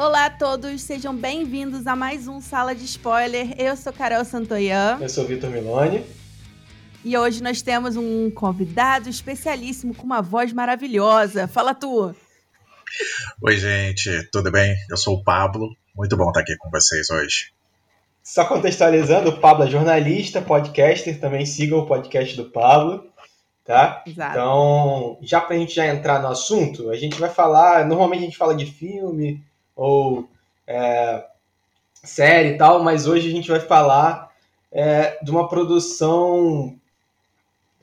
[0.00, 3.52] Olá a todos, sejam bem-vindos a mais um Sala de Spoiler.
[3.60, 4.96] Eu sou Carol Santoyan.
[4.98, 6.06] Eu sou Vitor Milone.
[7.04, 11.46] E hoje nós temos um convidado especialíssimo com uma voz maravilhosa.
[11.46, 12.16] Fala tu!
[13.42, 14.74] Oi, gente, tudo bem?
[14.88, 15.68] Eu sou o Pablo.
[15.94, 17.52] Muito bom estar aqui com vocês hoje.
[18.22, 23.04] Só contextualizando, o Pablo é jornalista, podcaster, também sigam o podcast do Pablo,
[23.66, 24.02] tá?
[24.06, 24.30] Exato.
[24.30, 28.38] Então, já pra gente já entrar no assunto, a gente vai falar, normalmente a gente
[28.38, 29.44] fala de filme
[29.82, 30.28] ou
[30.66, 31.24] é,
[32.04, 34.30] série e tal, mas hoje a gente vai falar
[34.70, 36.76] é, de uma produção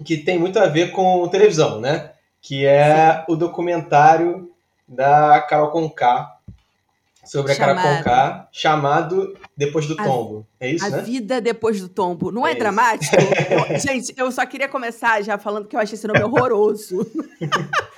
[0.06, 2.12] que tem muito a ver com televisão, né?
[2.40, 4.52] Que é o documentário
[4.88, 6.38] da Carol Conká
[7.26, 7.75] sobre a Chamado.
[7.81, 10.45] Carol Conká, chamado Depois do A- Tombo.
[10.59, 11.02] É isso, a né?
[11.02, 12.31] vida depois do tombo.
[12.31, 13.16] Não é, É dramático?
[13.16, 17.06] Eu- gente, eu só queria começar já falando que eu achei esse nome horroroso.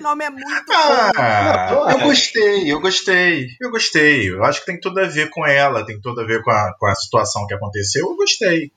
[0.00, 0.72] esse nome é muito bom.
[1.16, 2.04] Ah, Não, eu é.
[2.04, 4.30] gostei, eu gostei, eu gostei.
[4.30, 6.74] Eu acho que tem tudo a ver com ela, tem tudo a ver com a,
[6.78, 8.08] com a situação que aconteceu.
[8.08, 8.72] Eu gostei.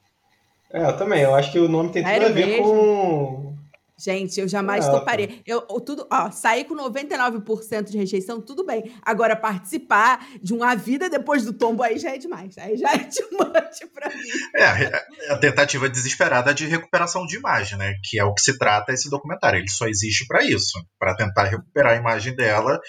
[0.72, 1.22] É, eu também.
[1.22, 2.64] Eu acho que o nome tem tudo a ver mesmo?
[2.64, 3.53] com.
[4.00, 5.42] Gente, eu jamais Ah, toparia.
[5.46, 8.92] Eu, eu tudo, ó, sair com 99% de rejeição, tudo bem.
[9.02, 12.58] Agora, participar de uma vida depois do tombo aí já é demais.
[12.58, 12.98] Aí já é
[13.32, 14.16] much pra mim.
[14.56, 17.94] É, a tentativa desesperada de recuperação de imagem, né?
[18.04, 19.60] Que é o que se trata esse documentário.
[19.60, 22.80] Ele só existe para isso, para tentar recuperar a imagem dela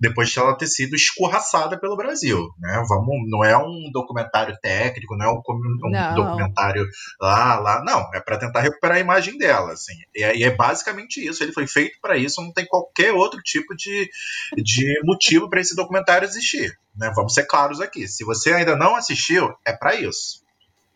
[0.00, 2.82] depois de ela ter sido escorraçada pelo Brasil, né?
[2.88, 5.42] Vamos, não é um documentário técnico, não é um,
[5.86, 6.14] um Não.
[6.14, 6.86] documentário
[7.20, 8.02] lá, lá, não.
[8.14, 9.94] É para tentar recuperar a imagem dela, assim.
[10.14, 11.42] E e é basicamente isso.
[11.42, 12.40] Ele foi feito para isso.
[12.40, 14.10] Não tem qualquer outro tipo de,
[14.56, 16.78] de motivo para esse documentário existir.
[16.96, 17.12] Né?
[17.14, 18.06] Vamos ser claros aqui.
[18.08, 20.42] Se você ainda não assistiu, é para isso.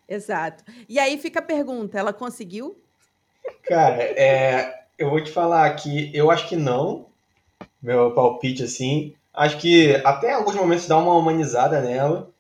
[0.09, 0.65] Exato.
[0.89, 2.81] E aí fica a pergunta: ela conseguiu?
[3.65, 7.09] Cara, é, eu vou te falar que eu acho que não.
[7.81, 9.15] Meu palpite, assim.
[9.33, 12.31] Acho que até em alguns momentos dá uma humanizada nela,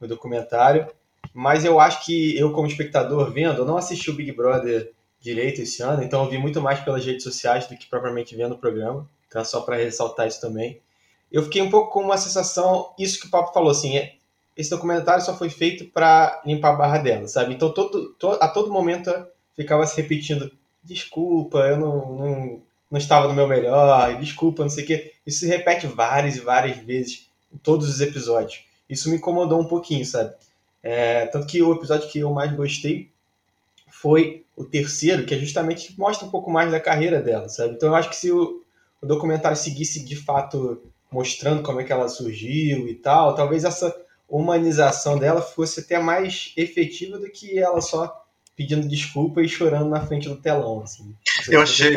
[0.00, 0.88] no documentário.
[1.32, 5.60] Mas eu acho que eu, como espectador, vendo, eu não assisti o Big Brother direito
[5.60, 8.58] esse ano, então eu vi muito mais pelas redes sociais do que propriamente vendo o
[8.58, 9.08] programa.
[9.26, 10.80] Então, só para ressaltar isso também.
[11.30, 14.14] Eu fiquei um pouco com uma sensação, isso que o Papo falou, assim, é,
[14.56, 17.54] esse documentário só foi feito para limpar a barra dela, sabe?
[17.54, 19.12] Então, todo, to- a todo momento
[19.54, 20.50] ficava se repetindo:
[20.82, 25.12] desculpa, eu não, não, não estava no meu melhor, desculpa, não sei o quê.
[25.26, 28.64] Isso se repete várias e várias vezes em todos os episódios.
[28.88, 30.34] Isso me incomodou um pouquinho, sabe?
[30.82, 33.10] É, tanto que o episódio que eu mais gostei
[33.90, 37.74] foi o terceiro, que é justamente mostra um pouco mais da carreira dela, sabe?
[37.74, 38.62] Então eu acho que se o,
[39.00, 43.94] o documentário seguisse de fato mostrando como é que ela surgiu e tal, talvez essa
[44.28, 48.24] humanização dela fosse até mais efetiva do que ela só
[48.56, 51.14] pedindo desculpa e chorando na frente do telão, assim.
[51.48, 51.94] Eu achei,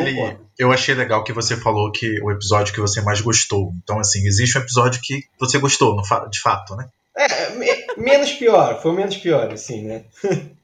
[0.58, 3.74] eu achei legal que você falou que o episódio que você mais gostou.
[3.82, 6.88] Então, assim, existe um episódio que você gostou, de fato, né?
[7.16, 10.04] É, me- menos pior, foi o menos pior, assim, né?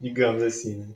[0.00, 0.88] Digamos assim, né?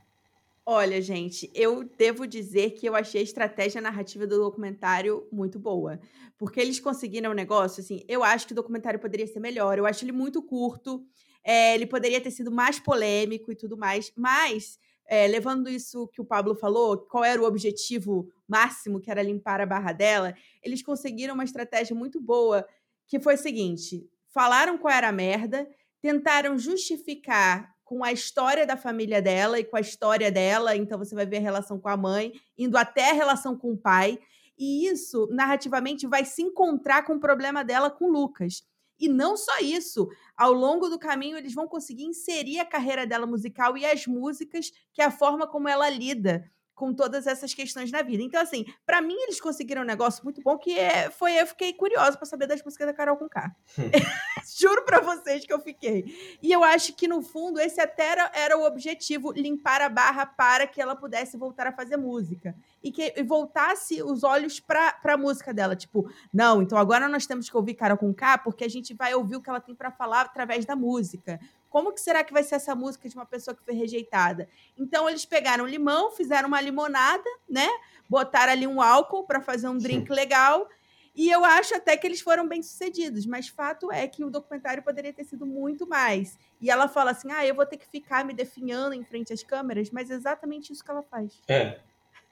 [0.66, 6.00] Olha, gente, eu devo dizer que eu achei a estratégia narrativa do documentário muito boa.
[6.38, 9.76] Porque eles conseguiram um negócio, assim, eu acho que o documentário poderia ser melhor.
[9.76, 11.04] Eu acho ele muito curto.
[11.44, 14.10] é, ele poderia ter sido mais polêmico e tudo mais.
[14.16, 19.22] Mas, é, levando isso que o Pablo falou, qual era o objetivo máximo, que era
[19.22, 22.66] limpar a barra dela, eles conseguiram uma estratégia muito boa,
[23.06, 25.68] que foi o seguinte: falaram qual era a merda,
[26.00, 31.14] tentaram justificar com a história da família dela e com a história dela, então você
[31.14, 34.18] vai ver a relação com a mãe, indo até a relação com o pai,
[34.58, 38.64] e isso narrativamente vai se encontrar com o problema dela com o Lucas.
[38.98, 43.26] E não só isso, ao longo do caminho eles vão conseguir inserir a carreira dela
[43.26, 47.90] musical e as músicas, que é a forma como ela lida com todas essas questões
[47.92, 48.22] na vida.
[48.22, 51.72] Então, assim, pra mim eles conseguiram um negócio muito bom que é, foi eu fiquei
[51.72, 53.54] curiosa pra saber das músicas da Carol com K.
[54.58, 56.38] Juro pra vocês que eu fiquei.
[56.42, 60.26] E eu acho que no fundo esse até era, era o objetivo, limpar a barra
[60.26, 64.92] para que ela pudesse voltar a fazer música e que e voltasse os olhos pra,
[64.92, 68.64] pra música dela, tipo, não, então agora nós temos que ouvir Carol com K porque
[68.64, 71.40] a gente vai ouvir o que ela tem pra falar através da música.
[71.68, 74.48] Como que será que vai ser essa música de uma pessoa que foi rejeitada?
[74.78, 77.68] Então eles pegaram limão, fizeram uma limonada, né?
[78.08, 80.68] Botaram ali um álcool para fazer um drink legal.
[81.14, 84.82] E eu acho até que eles foram bem sucedidos, mas fato é que o documentário
[84.82, 86.36] poderia ter sido muito mais.
[86.60, 89.42] E ela fala assim: ah, eu vou ter que ficar me definhando em frente às
[89.42, 91.40] câmeras, mas é exatamente isso que ela faz.
[91.48, 91.78] É.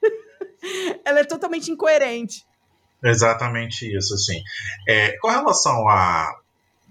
[1.05, 2.45] Ela é totalmente incoerente.
[3.05, 4.43] Exatamente isso, assim.
[4.89, 6.39] É, com relação a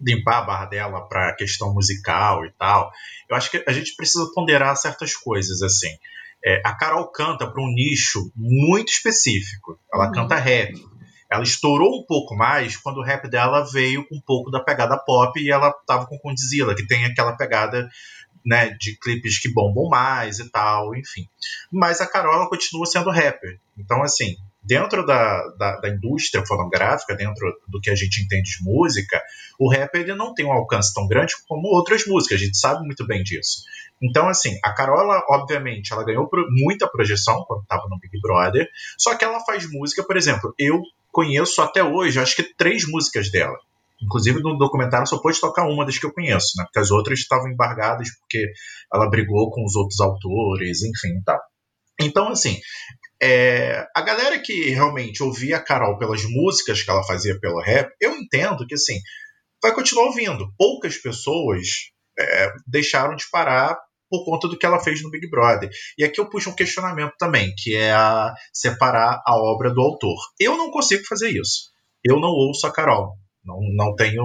[0.01, 2.91] limpar a barra dela para a questão musical e tal,
[3.29, 5.89] eu acho que a gente precisa ponderar certas coisas, assim.
[6.43, 9.79] É, a Carol canta para um nicho muito específico.
[9.93, 10.11] Ela Uhum.
[10.13, 10.73] canta rap.
[11.31, 14.97] Ela estourou um pouco mais quando o rap dela veio com um pouco da pegada
[14.97, 17.89] pop e ela tava com Condzilla, que tem aquela pegada
[18.45, 21.25] né, de clipes que bombam mais e tal, enfim.
[21.71, 23.59] Mas a Carola continua sendo rapper.
[23.77, 28.63] Então, assim, dentro da, da, da, indústria fonográfica, dentro do que a gente entende de
[28.63, 29.21] música,
[29.59, 32.85] o rap ele não tem um alcance tão grande como outras músicas, a gente sabe
[32.85, 33.63] muito bem disso.
[34.01, 38.67] Então, assim, a Carola, obviamente, ela ganhou muita projeção quando estava no Big Brother,
[38.97, 40.81] só que ela faz música, por exemplo, eu
[41.11, 43.57] conheço até hoje, acho que três músicas dela.
[44.01, 46.63] Inclusive, no documentário só pode tocar uma das que eu conheço, né?
[46.63, 48.51] Porque as outras estavam embargadas porque
[48.91, 51.39] ela brigou com os outros autores, enfim, tá.
[51.99, 52.59] Então, assim,
[53.21, 57.93] é, a galera que realmente ouvia a Carol pelas músicas que ela fazia pelo rap,
[57.99, 58.99] eu entendo que, assim,
[59.61, 60.51] vai continuar ouvindo.
[60.57, 61.67] Poucas pessoas
[62.19, 63.77] é, deixaram de parar
[64.09, 65.69] por conta do que ela fez no Big Brother.
[65.97, 70.17] E aqui eu puxo um questionamento também, que é a separar a obra do autor.
[70.39, 71.71] Eu não consigo fazer isso.
[72.03, 73.15] Eu não ouço a Carol.
[73.43, 74.23] Não, não tenho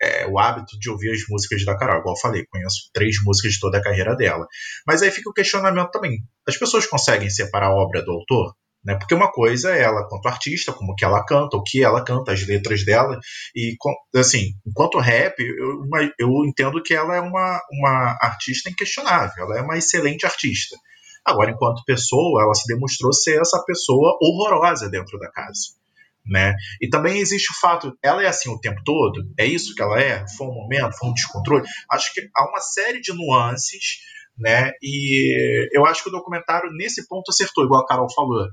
[0.00, 2.00] é, o hábito de ouvir as músicas da Carol.
[2.00, 4.46] Igual eu falei, conheço três músicas de toda a carreira dela.
[4.86, 6.18] Mas aí fica o questionamento também.
[6.46, 8.54] As pessoas conseguem separar a obra do autor?
[8.84, 8.94] Né?
[8.96, 12.32] Porque uma coisa é ela, quanto artista, como que ela canta, o que ela canta,
[12.32, 13.18] as letras dela.
[13.54, 13.76] E,
[14.16, 19.44] assim, enquanto rap, eu, eu entendo que ela é uma, uma artista inquestionável.
[19.44, 20.76] Ela é uma excelente artista.
[21.24, 25.77] Agora, enquanto pessoa, ela se demonstrou ser essa pessoa horrorosa dentro da casa
[26.28, 26.54] né?
[26.80, 29.22] E também existe o fato, ela é assim o tempo todo?
[29.38, 30.24] É isso que ela é?
[30.36, 31.66] Foi um momento, foi um descontrole?
[31.90, 33.98] Acho que há uma série de nuances,
[34.38, 34.72] né?
[34.82, 38.46] E eu acho que o documentário nesse ponto acertou, igual a Carol falou.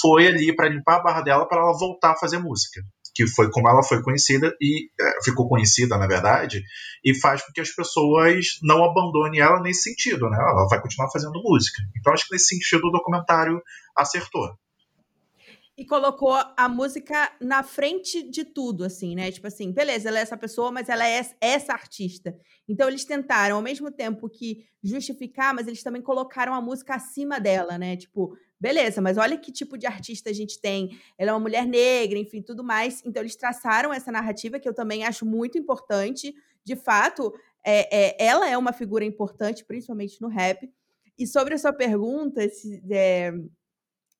[0.00, 2.80] Foi ali para limpar a barra dela para ela voltar a fazer música,
[3.14, 6.62] que foi como ela foi conhecida e é, ficou conhecida, na verdade,
[7.04, 10.38] e faz com que as pessoas não abandonem ela nesse sentido, né?
[10.38, 11.82] Ela vai continuar fazendo música.
[11.96, 13.60] Então acho que nesse sentido o documentário
[13.96, 14.48] acertou
[15.78, 19.30] e colocou a música na frente de tudo, assim, né?
[19.30, 22.36] Tipo assim, beleza, ela é essa pessoa, mas ela é essa artista.
[22.68, 27.38] Então eles tentaram, ao mesmo tempo que justificar, mas eles também colocaram a música acima
[27.38, 27.96] dela, né?
[27.96, 30.98] Tipo, beleza, mas olha que tipo de artista a gente tem.
[31.16, 33.00] Ela é uma mulher negra, enfim, tudo mais.
[33.06, 36.34] Então eles traçaram essa narrativa que eu também acho muito importante.
[36.64, 37.32] De fato,
[37.64, 40.68] é, é ela é uma figura importante, principalmente no rap.
[41.16, 43.32] E sobre a sua pergunta, se, é,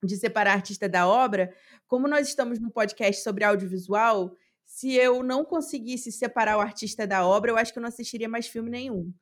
[0.03, 1.55] de separar artista da obra,
[1.87, 4.35] como nós estamos no podcast sobre audiovisual,
[4.65, 8.29] se eu não conseguisse separar o artista da obra, eu acho que eu não assistiria
[8.29, 9.13] mais filme nenhum.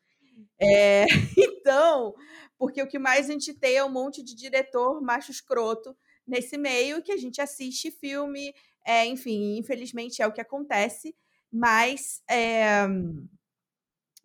[0.61, 1.07] É,
[1.39, 2.15] então,
[2.59, 5.97] porque o que mais a gente tem é um monte de diretor macho escroto
[6.27, 8.53] nesse meio que a gente assiste filme,
[8.85, 11.15] é, enfim, infelizmente é o que acontece,
[11.51, 12.87] mas, é,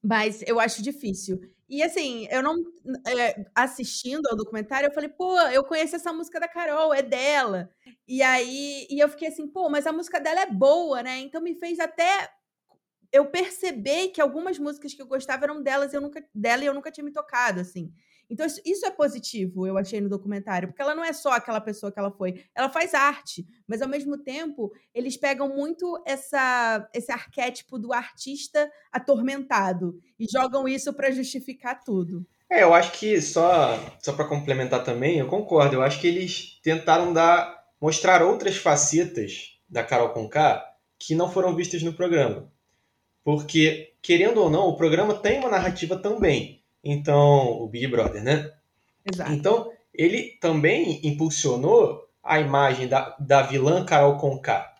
[0.03, 1.39] mas eu acho difícil.
[1.71, 2.55] E assim, eu não.
[3.07, 7.69] É, assistindo ao documentário, eu falei, pô, eu conheço essa música da Carol, é dela.
[8.07, 11.19] E aí, e eu fiquei assim, pô, mas a música dela é boa, né?
[11.19, 12.29] Então me fez até
[13.11, 16.73] eu perceber que algumas músicas que eu gostava eram delas, eu nunca, dela e eu
[16.73, 17.93] nunca tinha me tocado, assim.
[18.31, 21.91] Então, isso é positivo, eu achei no documentário, porque ela não é só aquela pessoa
[21.91, 27.11] que ela foi, ela faz arte, mas ao mesmo tempo, eles pegam muito essa, esse
[27.11, 32.25] arquétipo do artista atormentado e jogam isso para justificar tudo.
[32.49, 35.75] É, eu acho que só só para complementar também, eu concordo.
[35.75, 40.63] Eu acho que eles tentaram dar mostrar outras facetas da Carol Conká
[40.97, 42.49] que não foram vistas no programa.
[43.23, 46.60] Porque querendo ou não, o programa tem uma narrativa também.
[46.83, 48.51] Então, o Big Brother, né?
[49.05, 49.31] Exato.
[49.31, 54.73] Então, ele também impulsionou a imagem da, da vilã Carol Conká,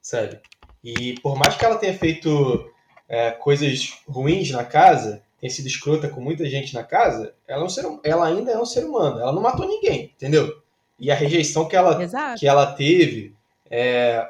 [0.00, 0.40] sabe?
[0.82, 2.70] E por mais que ela tenha feito
[3.08, 7.64] é, coisas ruins na casa, tenha sido escrota com muita gente na casa, ela, é
[7.64, 9.20] um ser, ela ainda é um ser humano.
[9.20, 10.62] Ela não matou ninguém, entendeu?
[10.98, 11.98] E a rejeição que ela,
[12.38, 13.34] que ela teve
[13.70, 14.28] é,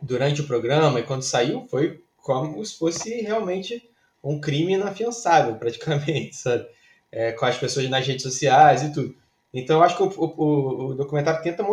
[0.00, 3.88] durante o programa e quando saiu foi como se fosse realmente
[4.22, 6.66] um crime inafiançável, praticamente, sabe?
[7.10, 9.14] É, com as pessoas nas redes sociais e tudo.
[9.52, 11.64] Então, eu acho que o, o, o documentário tenta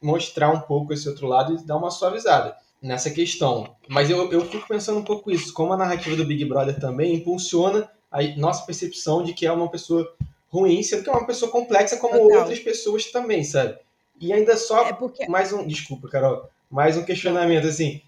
[0.00, 3.74] mostrar um pouco esse outro lado e dar uma suavizada nessa questão.
[3.88, 7.14] Mas eu, eu fico pensando um pouco isso, como a narrativa do Big Brother também
[7.14, 10.14] impulsiona a nossa percepção de que é uma pessoa
[10.48, 12.38] ruim, sendo que é uma pessoa complexa como Total.
[12.40, 13.76] outras pessoas também, sabe?
[14.20, 15.26] E ainda só é porque...
[15.26, 18.00] mais um, desculpa, Carol, mais um questionamento assim,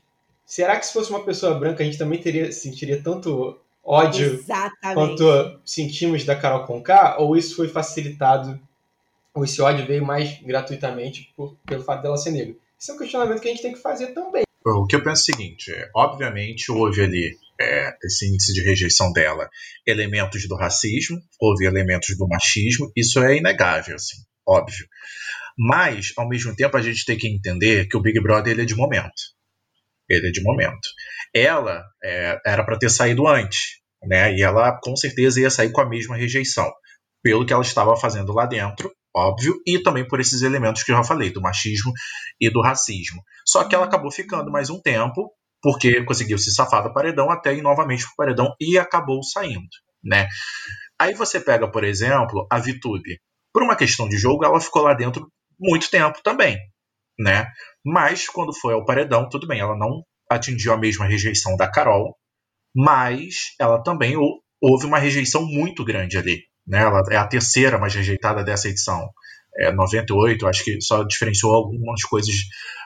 [0.44, 4.94] será que se fosse uma pessoa branca a gente também teria sentiria tanto ódio Exatamente.
[4.94, 8.60] quanto sentimos da Carol Conká, ou isso foi facilitado,
[9.32, 12.56] ou esse ódio veio mais gratuitamente por, pelo fato dela ser negra?
[12.78, 14.42] Esse é um questionamento que a gente tem que fazer também.
[14.64, 18.62] O que eu penso é o seguinte, é, obviamente houve ali é, esse índice de
[18.62, 19.48] rejeição dela,
[19.86, 24.86] elementos do racismo, houve elementos do machismo, isso é inegável, assim, óbvio.
[25.56, 28.66] Mas, ao mesmo tempo, a gente tem que entender que o Big Brother ele é
[28.66, 29.35] de momento.
[30.08, 30.88] Ele é de momento.
[31.34, 34.34] Ela é, era para ter saído antes, né?
[34.34, 36.70] E ela com certeza ia sair com a mesma rejeição,
[37.22, 40.96] pelo que ela estava fazendo lá dentro, óbvio, e também por esses elementos que eu
[40.96, 41.92] já falei, do machismo
[42.40, 43.22] e do racismo.
[43.46, 45.32] Só que ela acabou ficando mais um tempo,
[45.62, 49.68] porque conseguiu se safar do paredão até ir novamente para o paredão e acabou saindo,
[50.04, 50.28] né?
[50.98, 53.18] Aí você pega, por exemplo, a Vitube.
[53.52, 56.58] Por uma questão de jogo, ela ficou lá dentro muito tempo também,
[57.18, 57.48] né?
[57.86, 62.16] Mas quando foi ao paredão, tudo bem, ela não atingiu a mesma rejeição da Carol,
[62.74, 64.16] mas ela também
[64.60, 66.80] houve uma rejeição muito grande ali, né?
[66.80, 69.08] Ela é a terceira mais rejeitada dessa edição.
[69.56, 72.34] É, 98, acho que só diferenciou algumas coisas,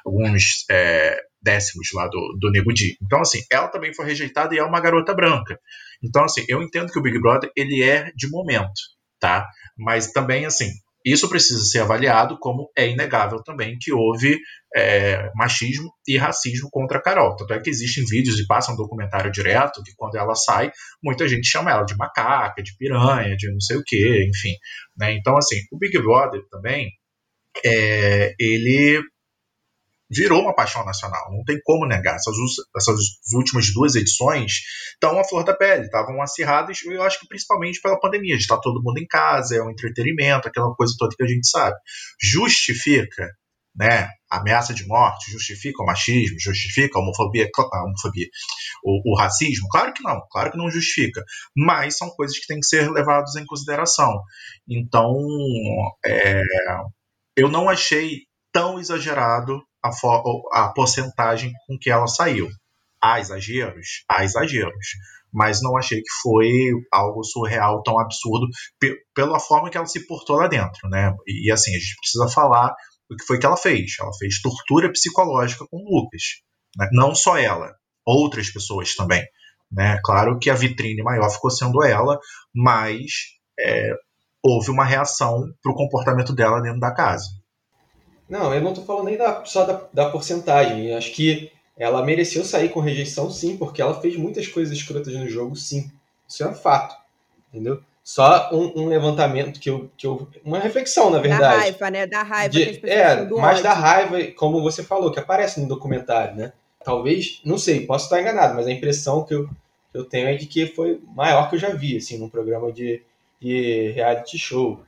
[0.04, 2.98] alguns é, décimos lá do, do Nego Di.
[3.02, 5.58] Então, assim, ela também foi rejeitada e é uma garota branca.
[6.04, 8.70] Então, assim, eu entendo que o Big Brother, ele é de momento,
[9.18, 9.48] tá?
[9.78, 10.70] Mas também, assim,
[11.04, 14.38] isso precisa ser avaliado como é inegável também que houve
[14.74, 17.34] é, machismo e racismo contra a Carol.
[17.36, 20.70] Tanto é que existem vídeos e passa um documentário direto que quando ela sai,
[21.02, 24.54] muita gente chama ela de macaca, de piranha, de não sei o que, enfim.
[24.96, 25.14] Né?
[25.14, 26.90] Então, assim, o Big Brother também,
[27.64, 29.02] é, ele
[30.10, 32.16] virou uma paixão nacional, não tem como negar.
[32.16, 32.34] Essas,
[32.76, 32.98] essas
[33.34, 34.60] últimas duas edições
[34.92, 38.58] estão à flor da pele, estavam acirradas, eu acho que principalmente pela pandemia, de estar
[38.58, 41.76] todo mundo em casa, é um entretenimento, aquela coisa toda que a gente sabe.
[42.20, 43.28] Justifica
[43.74, 48.26] né, ameaça de morte, justifica o machismo, justifica a homofobia, a homofobia
[48.84, 49.68] o, o, racismo?
[49.70, 51.22] Claro que não, claro que não justifica,
[51.56, 54.20] mas são coisas que têm que ser levadas em consideração.
[54.68, 55.14] Então,
[56.04, 56.42] é,
[57.36, 59.90] eu não achei tão exagerado a,
[60.52, 62.48] a porcentagem com que ela saiu.
[63.02, 64.04] Há exageros?
[64.08, 64.86] Há exageros.
[65.32, 66.50] Mas não achei que foi
[66.92, 68.46] algo surreal, tão absurdo,
[69.14, 71.14] pela forma que ela se portou lá dentro, né?
[71.26, 72.74] E, e assim, a gente precisa falar
[73.10, 73.92] o que foi que ela fez.
[74.00, 76.22] Ela fez tortura psicológica com o Lucas.
[76.76, 76.88] Né?
[76.92, 79.24] Não só ela, outras pessoas também.
[79.70, 80.00] Né?
[80.04, 82.18] Claro que a vitrine maior ficou sendo ela,
[82.54, 83.12] mas
[83.58, 83.92] é,
[84.42, 87.26] houve uma reação para o comportamento dela dentro da casa.
[88.30, 90.86] Não, eu não estou falando nem da, só da, da porcentagem.
[90.86, 95.12] Eu acho que ela mereceu sair com rejeição, sim, porque ela fez muitas coisas escrotas
[95.14, 95.90] no jogo, sim.
[96.28, 96.94] Isso é um fato,
[97.52, 97.82] entendeu?
[98.04, 100.28] Só um, um, levantamento que eu, que eu.
[100.44, 101.42] Uma reflexão, na verdade.
[101.42, 102.06] Da raiva, né?
[102.06, 105.68] Da raiva de, que as É, mais da raiva, como você falou, que aparece no
[105.68, 106.52] documentário, né?
[106.84, 110.34] Talvez, não sei, posso estar enganado, mas a impressão que eu, que eu tenho é
[110.34, 113.02] de que foi maior que eu já vi, assim, num programa de,
[113.40, 114.80] de reality show.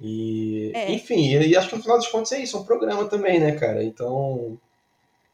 [0.00, 0.92] E, é.
[0.92, 3.52] enfim, e acho que no final das contas é isso, é um programa também, né,
[3.52, 3.84] cara?
[3.84, 4.58] Então,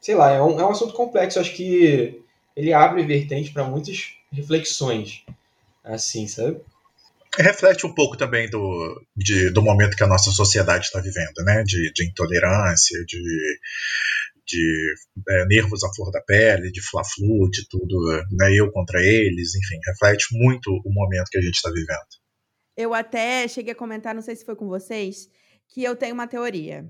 [0.01, 2.21] sei lá, é um, é um assunto complexo, acho que
[2.55, 5.23] ele abre vertente para muitas reflexões,
[5.83, 6.59] assim, sabe?
[7.37, 11.63] Reflete um pouco também do, de, do momento que a nossa sociedade está vivendo, né?
[11.63, 13.59] De, de intolerância, de,
[14.45, 14.93] de
[15.29, 17.95] é, nervos à flor da pele, de fla-flu, de tudo,
[18.31, 18.53] né?
[18.53, 22.26] Eu contra eles, enfim, reflete muito o momento que a gente está vivendo
[22.77, 25.27] eu até cheguei a comentar, não sei se foi com vocês,
[25.67, 26.87] que eu tenho uma teoria.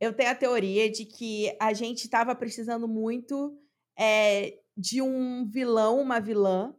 [0.00, 3.56] Eu tenho a teoria de que a gente estava precisando muito
[3.96, 6.74] é, de um vilão, uma vilã,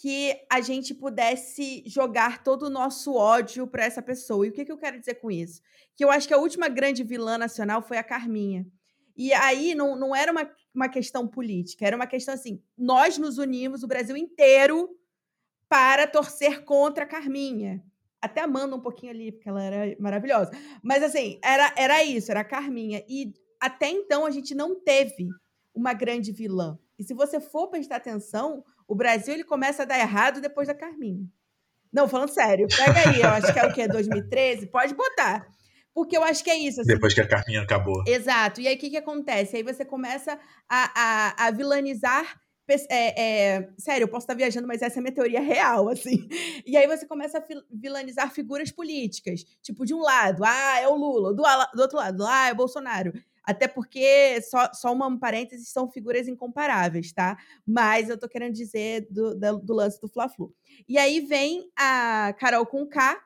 [0.00, 4.46] que a gente pudesse jogar todo o nosso ódio para essa pessoa.
[4.46, 5.60] E o que, que eu quero dizer com isso?
[5.96, 8.66] Que eu acho que a última grande vilã nacional foi a Carminha.
[9.16, 13.36] E aí não, não era uma, uma questão política, era uma questão assim: nós nos
[13.38, 14.88] unimos, o Brasil inteiro,
[15.70, 17.80] para torcer contra a Carminha.
[18.20, 20.50] Até amando um pouquinho ali, porque ela era maravilhosa.
[20.82, 23.02] Mas assim, era, era isso, era a Carminha.
[23.08, 25.28] E até então a gente não teve
[25.72, 26.76] uma grande vilã.
[26.98, 30.74] E se você for prestar atenção, o Brasil ele começa a dar errado depois da
[30.74, 31.24] Carminha.
[31.92, 33.88] Não, falando sério, pega aí, eu acho que é o quê?
[33.88, 34.66] 2013?
[34.66, 35.46] Pode botar.
[35.94, 36.80] Porque eu acho que é isso.
[36.80, 36.92] Assim.
[36.92, 38.02] Depois que a Carminha acabou.
[38.06, 38.60] Exato.
[38.60, 39.56] E aí o que, que acontece?
[39.56, 42.40] Aí você começa a, a, a vilanizar
[42.88, 46.28] é, é, sério, eu posso estar viajando, mas essa é a minha teoria real, assim.
[46.66, 49.44] E aí você começa a vilanizar figuras políticas.
[49.62, 51.34] Tipo, de um lado, ah, é o Lula.
[51.34, 51.42] Do,
[51.74, 53.12] do outro lado, ah, é o Bolsonaro.
[53.42, 57.36] Até porque, só, só uma parêntese, são figuras incomparáveis, tá?
[57.66, 60.54] Mas eu tô querendo dizer do, do, do lance do Fla-Flu.
[60.88, 63.20] E aí vem a Carol com K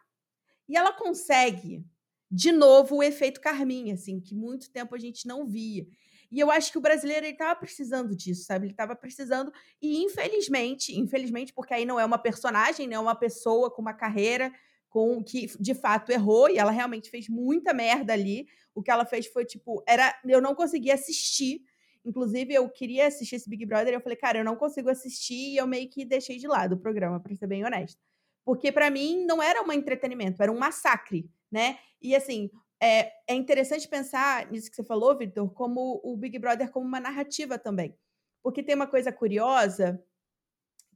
[0.69, 1.85] e ela consegue,
[2.31, 5.87] de novo, o efeito Carminha, assim, que muito tempo a gente não via.
[6.35, 8.67] E eu acho que o brasileiro ele estava precisando disso, sabe?
[8.67, 13.15] Ele estava precisando e infelizmente, infelizmente, porque aí não é uma personagem, não é uma
[13.15, 14.53] pessoa com uma carreira
[14.89, 18.49] com que de fato errou e ela realmente fez muita merda ali.
[18.75, 21.63] O que ela fez foi tipo, era eu não conseguia assistir.
[22.05, 25.53] Inclusive, eu queria assistir esse Big Brother e eu falei, cara, eu não consigo assistir
[25.53, 28.01] e eu meio que deixei de lado o programa, para ser bem honesta.
[28.45, 31.79] Porque para mim não era um entretenimento, era um massacre, né?
[32.03, 32.51] E assim,
[32.85, 37.01] é, é interessante pensar nisso que você falou, Victor, como o Big Brother como uma
[37.01, 37.97] narrativa também.
[38.43, 39.99] Porque tem uma coisa curiosa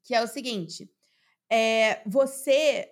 [0.04, 0.90] que é o seguinte:
[1.50, 2.90] é, você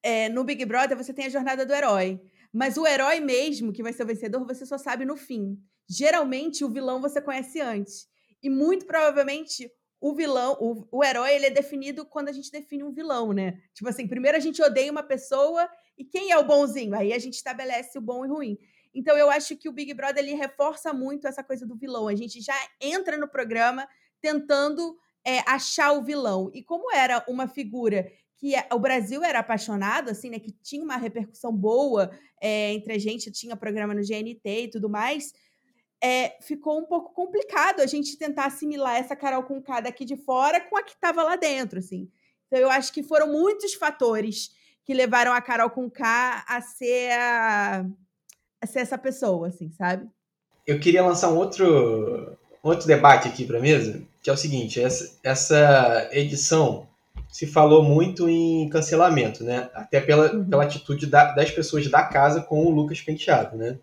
[0.00, 2.20] é, no Big Brother você tem a jornada do herói,
[2.52, 5.58] mas o herói mesmo que vai ser o vencedor você só sabe no fim.
[5.88, 8.08] Geralmente o vilão você conhece antes
[8.40, 9.68] e muito provavelmente
[10.00, 13.60] o vilão, o, o herói, ele é definido quando a gente define um vilão, né?
[13.74, 16.94] Tipo assim, primeiro a gente odeia uma pessoa e quem é o bonzinho?
[16.94, 18.58] Aí a gente estabelece o bom e ruim.
[18.94, 22.08] Então eu acho que o Big Brother ele reforça muito essa coisa do vilão.
[22.08, 23.86] A gente já entra no programa
[24.20, 26.50] tentando é, achar o vilão.
[26.52, 30.38] E como era uma figura que o Brasil era apaixonado, assim, né?
[30.38, 34.88] Que tinha uma repercussão boa é, entre a gente, tinha programa no GNT e tudo
[34.88, 35.32] mais
[36.02, 40.16] é, ficou um pouco complicado a gente tentar assimilar essa Carol com K daqui de
[40.16, 42.10] fora com a que estava lá dentro, assim.
[42.46, 44.50] Então eu acho que foram muitos fatores
[44.84, 47.84] que levaram a Carol com K a ser, a,
[48.60, 50.08] a ser essa pessoa, assim, sabe?
[50.66, 54.80] Eu queria lançar um outro, outro debate aqui para a mesa, que é o seguinte:
[54.80, 56.88] essa, essa edição
[57.28, 59.70] se falou muito em cancelamento, né?
[59.72, 60.44] Até pela, uhum.
[60.44, 63.78] pela atitude da, das pessoas da casa com o Lucas Penteado, né?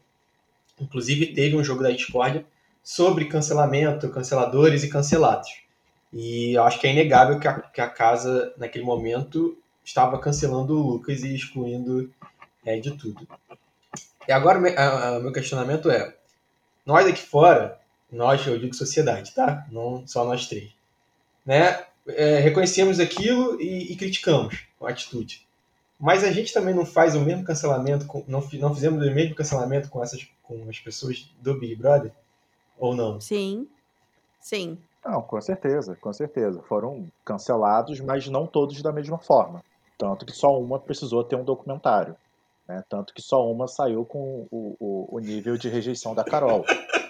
[0.79, 2.45] Inclusive, teve um jogo da Discord
[2.83, 5.49] sobre cancelamento, canceladores e cancelados.
[6.11, 9.57] E eu acho que é inegável que a, que a casa, naquele momento,
[9.88, 12.12] estava cancelando o Lucas e excluindo
[12.65, 13.25] é, de tudo.
[14.27, 14.60] E agora,
[15.17, 16.13] o meu questionamento é:
[16.86, 17.79] nós aqui fora,
[18.12, 19.65] nós, eu digo sociedade, tá?
[19.72, 20.72] Não só nós três,
[21.46, 21.86] né?
[22.10, 25.46] É, reconhecemos aquilo e, e criticamos a atitude.
[26.00, 29.36] Mas a gente também não faz o mesmo cancelamento, com, não, não fizemos o mesmo
[29.36, 32.12] cancelamento com essas com as pessoas do Big Brother?
[32.77, 33.20] Ou não?
[33.20, 33.67] Sim.
[34.39, 34.77] Sim.
[35.03, 36.62] Não, com certeza, com certeza.
[36.67, 39.63] Foram cancelados, mas não todos da mesma forma.
[39.97, 42.15] Tanto que só uma precisou ter um documentário.
[42.67, 42.83] Né?
[42.89, 46.65] Tanto que só uma saiu com o, o, o nível de rejeição da Carol.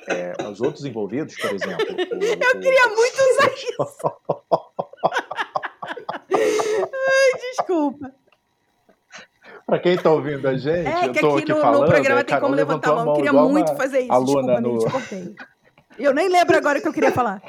[0.07, 1.85] É, os outros envolvidos, por exemplo.
[2.17, 3.75] O, Eu queria muito usar isso.
[6.33, 8.11] Ai, desculpa.
[9.65, 12.23] Pra quem tá ouvindo a gente, é, eu tô aqui, aqui no, falando, no programa
[12.23, 13.07] tem como levantar a mão.
[13.07, 14.13] Eu queria muito fazer isso.
[14.13, 15.35] Aluna Desculpa, no...
[15.99, 17.41] Eu nem lembro agora o que eu queria falar.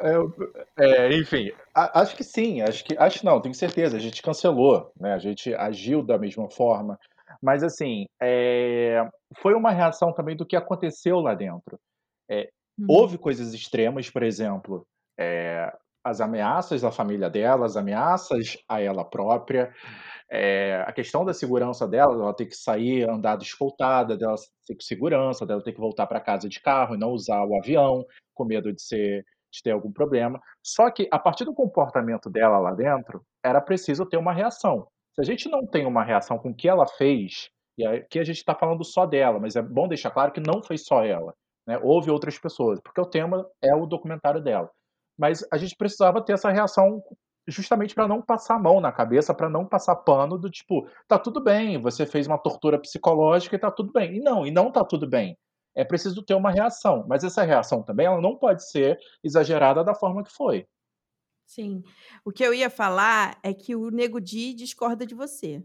[0.00, 3.96] É, é, enfim, a, acho que sim, acho que acho não, tenho certeza.
[3.96, 5.12] A gente cancelou, né?
[5.12, 6.98] A gente agiu da mesma forma,
[7.42, 9.08] mas assim, é,
[9.38, 11.78] foi uma reação também do que aconteceu lá dentro.
[12.30, 12.86] É, hum.
[12.88, 14.86] Houve coisas extremas, por exemplo,
[15.18, 15.72] é,
[16.04, 19.72] as ameaças à família dela, as ameaças a ela própria.
[20.30, 24.84] É, a questão da segurança dela, ela ter que sair andada escoltada, dela ter que
[24.84, 28.44] segurança, dela ter que voltar para casa de carro e não usar o avião, com
[28.44, 30.40] medo de ser de ter algum problema.
[30.62, 34.86] Só que a partir do comportamento dela lá dentro, era preciso ter uma reação.
[35.14, 38.24] Se a gente não tem uma reação com o que ela fez, e aqui a
[38.24, 41.34] gente está falando só dela, mas é bom deixar claro que não foi só ela.
[41.66, 41.78] Né?
[41.82, 44.70] Houve outras pessoas, porque o tema é o documentário dela.
[45.18, 47.02] Mas a gente precisava ter essa reação
[47.46, 51.18] justamente para não passar a mão na cabeça, para não passar pano do tipo, tá
[51.18, 54.16] tudo bem, você fez uma tortura psicológica e tá tudo bem.
[54.16, 55.36] E não, e não tá tudo bem.
[55.78, 59.94] É preciso ter uma reação, mas essa reação também ela não pode ser exagerada da
[59.94, 60.66] forma que foi.
[61.46, 61.84] Sim.
[62.24, 65.62] O que eu ia falar é que o Nego Di discorda de você.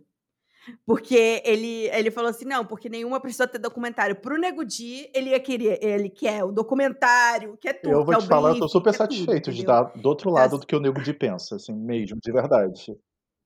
[0.85, 4.15] Porque ele, ele falou assim: não, porque nenhuma precisou ter documentário.
[4.15, 7.91] Pro Nego Di, ele ia querer, ele quer o documentário, quer tudo.
[7.91, 10.59] Eu vou te falar, eu tô super satisfeito tudo, de estar do outro então, lado
[10.59, 12.95] do que o Nego Di pensa, assim, mesmo, de verdade.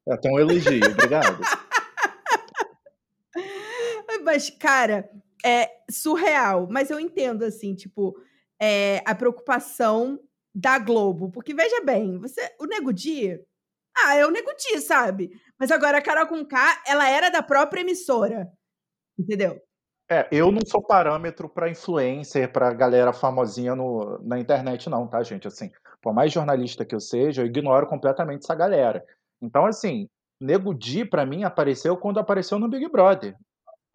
[0.06, 1.42] É até um elogio, obrigado.
[4.24, 5.10] Mas, cara,
[5.46, 6.68] é surreal.
[6.70, 8.16] Mas eu entendo, assim, tipo,
[8.60, 10.20] é, a preocupação
[10.54, 11.32] da Globo.
[11.32, 13.40] Porque, veja bem, você, o Nego Di,
[13.96, 15.32] ah, é o Nego Di, sabe?
[15.60, 18.52] Mas agora a Carol K, ela era da própria emissora.
[19.18, 19.62] Entendeu?
[20.10, 25.22] É, eu não sou parâmetro para influencer, para galera famosinha no, na internet, não, tá,
[25.22, 25.48] gente?
[25.48, 25.70] Assim,
[26.02, 29.04] por mais jornalista que eu seja, eu ignoro completamente essa galera.
[29.42, 30.08] Então, assim,
[30.40, 33.36] Nego Di, pra mim, apareceu quando apareceu no Big Brother.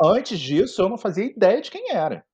[0.01, 2.25] Antes disso, eu não fazia ideia de quem era.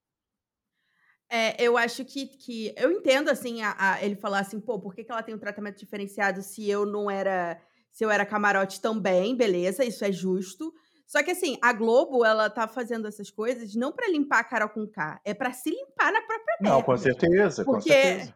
[1.31, 2.75] É, eu acho que, que.
[2.77, 5.39] Eu entendo, assim, a, a, ele falar assim, pô, por que, que ela tem um
[5.39, 7.61] tratamento diferenciado se eu não era
[7.99, 10.73] se eu era camarote também, beleza, isso é justo.
[11.05, 14.69] Só que assim, a Globo, ela tá fazendo essas coisas não para limpar a Carol
[14.69, 16.77] com K, é para se limpar na própria merda.
[16.77, 18.35] Não, com certeza, porque, com certeza.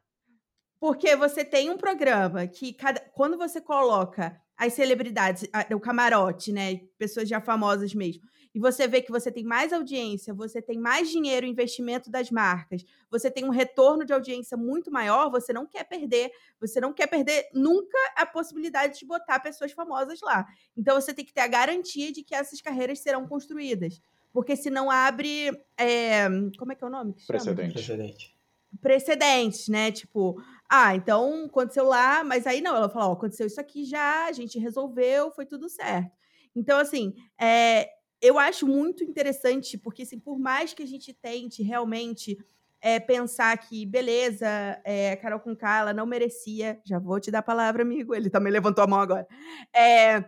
[0.81, 6.81] Porque você tem um programa que cada, quando você coloca as celebridades, o camarote, né,
[6.99, 8.23] pessoas já famosas mesmo,
[8.55, 12.85] e você vê que você tem mais audiência, você tem mais dinheiro, investimento das marcas,
[13.11, 17.07] você tem um retorno de audiência muito maior, você não quer perder, você não quer
[17.07, 20.47] perder nunca a possibilidade de botar pessoas famosas lá.
[20.77, 24.01] Então você tem que ter a garantia de que essas carreiras serão construídas.
[24.33, 25.51] porque senão abre.
[25.77, 26.27] É,
[26.59, 27.15] como é que é o nome?
[27.27, 27.75] Precedente.
[27.75, 28.37] Precedente.
[28.81, 29.93] Precedentes, né?
[29.93, 34.27] Tipo, ah, então aconteceu lá, mas aí não, ela falou, ó, aconteceu isso aqui já,
[34.27, 36.11] a gente resolveu, foi tudo certo.
[36.57, 37.91] Então, assim, é,
[38.23, 42.39] eu acho muito interessante, porque assim, por mais que a gente tente realmente
[42.81, 44.47] é, pensar que, beleza,
[44.85, 46.81] é, Carol com ela não merecia.
[46.85, 48.15] Já vou te dar a palavra, amigo.
[48.15, 49.27] Ele também levantou a mão agora.
[49.75, 50.25] É,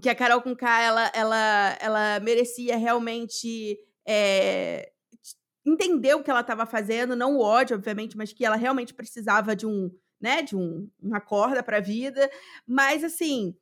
[0.00, 4.92] que a Carol com ela, ela, ela merecia realmente é,
[5.66, 9.54] entender o que ela estava fazendo, não o ódio, obviamente, mas que ela realmente precisava
[9.54, 9.90] de um,
[10.20, 12.30] né, de um, uma corda para a vida.
[12.66, 13.56] Mas, assim,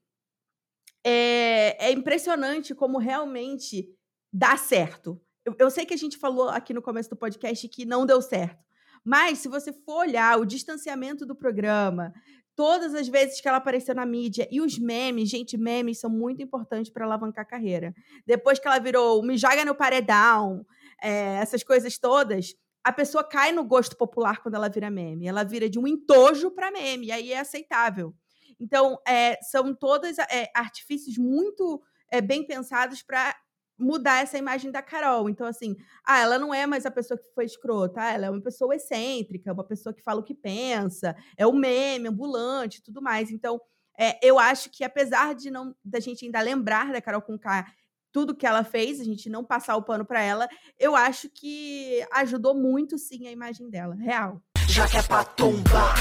[1.05, 3.89] é, é impressionante como realmente
[4.33, 5.21] dá certo.
[5.45, 8.21] Eu, eu sei que a gente falou aqui no começo do podcast que não deu
[8.21, 8.63] certo.
[9.05, 12.13] Mas, se você for olhar o distanciamento do programa,
[12.55, 16.43] todas as vezes que ela apareceu na mídia e os memes, gente, memes são muito
[16.43, 17.95] importantes para alavancar a carreira.
[18.27, 20.67] Depois que ela virou me joga no paredão,
[21.03, 25.27] é, essas coisas todas, a pessoa cai no gosto popular quando ela vira meme.
[25.27, 28.15] Ela vira de um entojo para meme, aí é aceitável.
[28.61, 33.35] Então, é, são todos é, artifícios muito é, bem pensados para
[33.81, 35.29] mudar essa imagem da Carol.
[35.29, 38.31] Então, assim, ah, ela não é mais a pessoa que foi escrota, ah, ela é
[38.31, 43.01] uma pessoa excêntrica, uma pessoa que fala o que pensa, é o meme, ambulante tudo
[43.01, 43.31] mais.
[43.31, 43.59] Então,
[43.99, 47.67] é, eu acho que apesar de não da gente ainda lembrar da Carol Conká
[48.13, 52.05] tudo que ela fez, a gente não passar o pano para ela, eu acho que
[52.13, 54.43] ajudou muito sim a imagem dela, real.
[54.69, 55.95] Já que é pra tombar,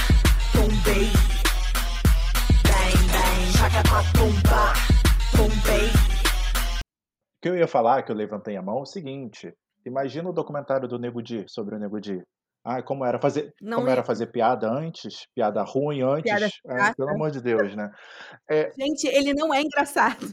[0.52, 1.38] tombei.
[3.77, 4.73] É pra tombar,
[5.32, 5.88] tombei.
[5.88, 9.53] O que eu ia falar, que eu levantei a mão, é o seguinte:
[9.86, 12.19] imagina o documentário do Nego Di sobre o Nego Di.
[12.65, 16.23] Ah, como era fazer, Não como era fazer piada antes, piada ruim antes.
[16.23, 17.91] Piada pelo amor de Deus, né?
[18.49, 18.71] É...
[18.77, 20.25] Gente, ele não é engraçado.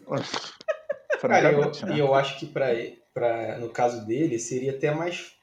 [1.20, 1.94] Cara, eu, né?
[1.94, 5.35] e eu acho que pra, no caso dele seria até mais,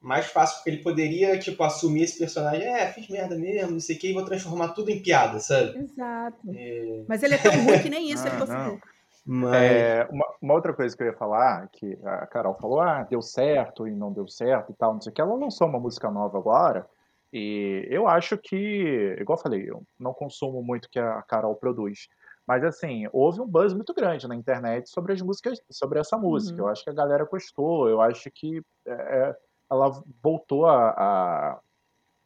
[0.00, 3.96] mais fácil, porque ele poderia, tipo, assumir esse personagem, é, fiz merda mesmo, não sei
[3.96, 5.78] o que, e vou transformar tudo em piada, sabe?
[5.78, 6.38] Exato.
[6.54, 7.04] É...
[7.08, 8.80] Mas ele é tão ruim que nem isso ele conseguiu.
[9.24, 9.54] Mas...
[9.54, 13.20] É, uma, uma, outra coisa que eu ia falar, que a Carol falou, ah, deu
[13.20, 16.08] certo e não deu certo e tal, não sei o que, ela lançou uma música
[16.10, 16.86] nova agora,
[17.32, 21.56] e eu acho que, igual eu falei, eu não consumo muito o que a Carol
[21.56, 22.08] produz,
[22.46, 26.62] mas assim, houve um buzz muito grande na internet sobre as músicas, sobre essa música.
[26.62, 26.68] Uhum.
[26.68, 29.36] Eu acho que a galera gostou, eu acho que é,
[29.70, 31.60] ela voltou a, a,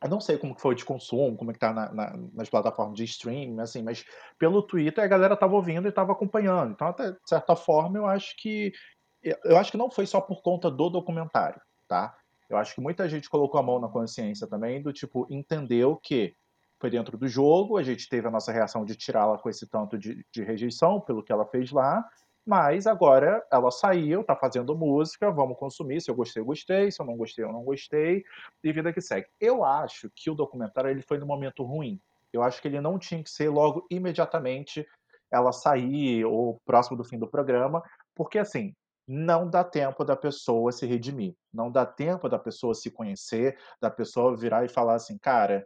[0.03, 2.48] eu não sei como que foi de consumo, como é que tá na, na, nas
[2.48, 4.05] plataformas de streaming, assim, mas
[4.38, 6.72] pelo Twitter a galera tava ouvindo e tava acompanhando.
[6.72, 8.72] Então, até de certa forma, eu acho que
[9.44, 12.16] eu acho que não foi só por conta do documentário, tá?
[12.48, 16.35] Eu acho que muita gente colocou a mão na consciência também do tipo entendeu que
[16.81, 19.98] foi dentro do jogo, a gente teve a nossa reação de tirá-la com esse tanto
[19.98, 22.03] de, de rejeição pelo que ela fez lá,
[22.50, 26.00] mas agora ela saiu, tá fazendo música, vamos consumir.
[26.00, 26.90] Se eu gostei, eu gostei.
[26.90, 28.24] Se eu não gostei, eu não gostei.
[28.64, 29.28] E vida que segue.
[29.40, 32.00] Eu acho que o documentário ele foi no momento ruim.
[32.32, 34.84] Eu acho que ele não tinha que ser logo imediatamente
[35.30, 37.84] ela sair ou próximo do fim do programa,
[38.16, 38.74] porque assim,
[39.06, 43.92] não dá tempo da pessoa se redimir, não dá tempo da pessoa se conhecer, da
[43.92, 45.64] pessoa virar e falar assim, cara,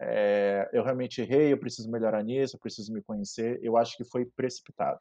[0.00, 3.60] é, eu realmente errei, eu preciso melhorar nisso, eu preciso me conhecer.
[3.62, 5.00] Eu acho que foi precipitado.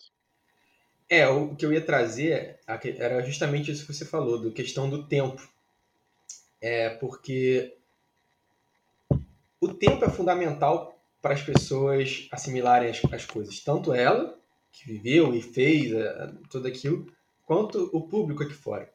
[1.12, 5.06] É, o que eu ia trazer era justamente isso que você falou, do questão do
[5.06, 5.46] tempo.
[6.62, 7.76] É porque
[9.60, 13.60] o tempo é fundamental para as pessoas assimilarem as, as coisas.
[13.60, 14.40] Tanto ela,
[14.72, 17.06] que viveu e fez é, tudo aquilo,
[17.46, 18.90] quanto o público aqui fora.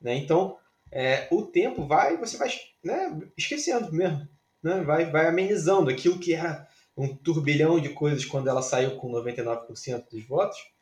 [0.00, 0.14] Né?
[0.14, 0.56] Então,
[0.92, 2.48] é, o tempo vai, você vai
[2.84, 4.28] né, esquecendo mesmo.
[4.62, 4.82] Né?
[4.82, 10.04] Vai, vai amenizando aquilo que era um turbilhão de coisas quando ela saiu com 99%
[10.08, 10.75] dos votos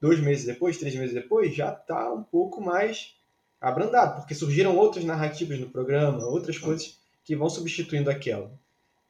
[0.00, 3.14] dois meses depois, três meses depois, já está um pouco mais
[3.60, 8.52] abrandado, porque surgiram outras narrativas no programa, outras coisas que vão substituindo aquela,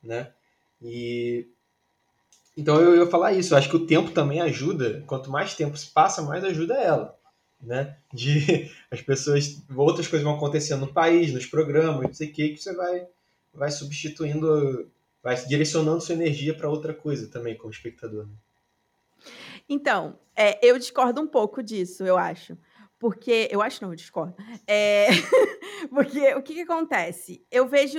[0.03, 0.33] né?
[0.81, 1.47] E
[2.57, 5.77] então eu ia falar isso, eu acho que o tempo também ajuda, quanto mais tempo
[5.77, 7.19] se passa, mais ajuda ela,
[7.61, 7.97] né?
[8.13, 12.51] De as pessoas, outras coisas vão acontecendo no país, nos programas, não sei o que,
[12.51, 13.07] que você vai
[13.53, 14.91] vai substituindo,
[15.23, 18.27] vai direcionando sua energia para outra coisa também como espectador.
[18.27, 18.33] Né?
[19.69, 22.57] Então, é, eu discordo um pouco disso, eu acho.
[22.99, 23.49] Porque.
[23.51, 24.35] Eu acho não, eu discordo.
[24.67, 25.07] É,
[25.91, 27.45] porque o que, que acontece?
[27.51, 27.99] Eu vejo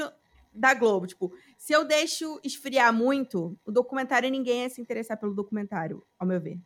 [0.54, 5.36] da Globo, tipo, se eu deixo esfriar muito, o documentário ninguém ia se interessar pelo
[5.36, 6.60] documentário, ao meu ver.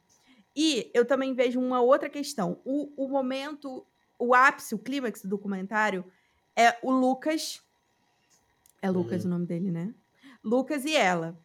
[0.56, 2.62] E eu também vejo uma outra questão.
[2.64, 3.86] O, o momento,
[4.18, 6.06] o ápice, o clímax do documentário
[6.56, 7.62] é o Lucas.
[8.82, 9.28] É Lucas uhum.
[9.28, 9.94] o nome dele, né?
[10.44, 11.38] Lucas e ela.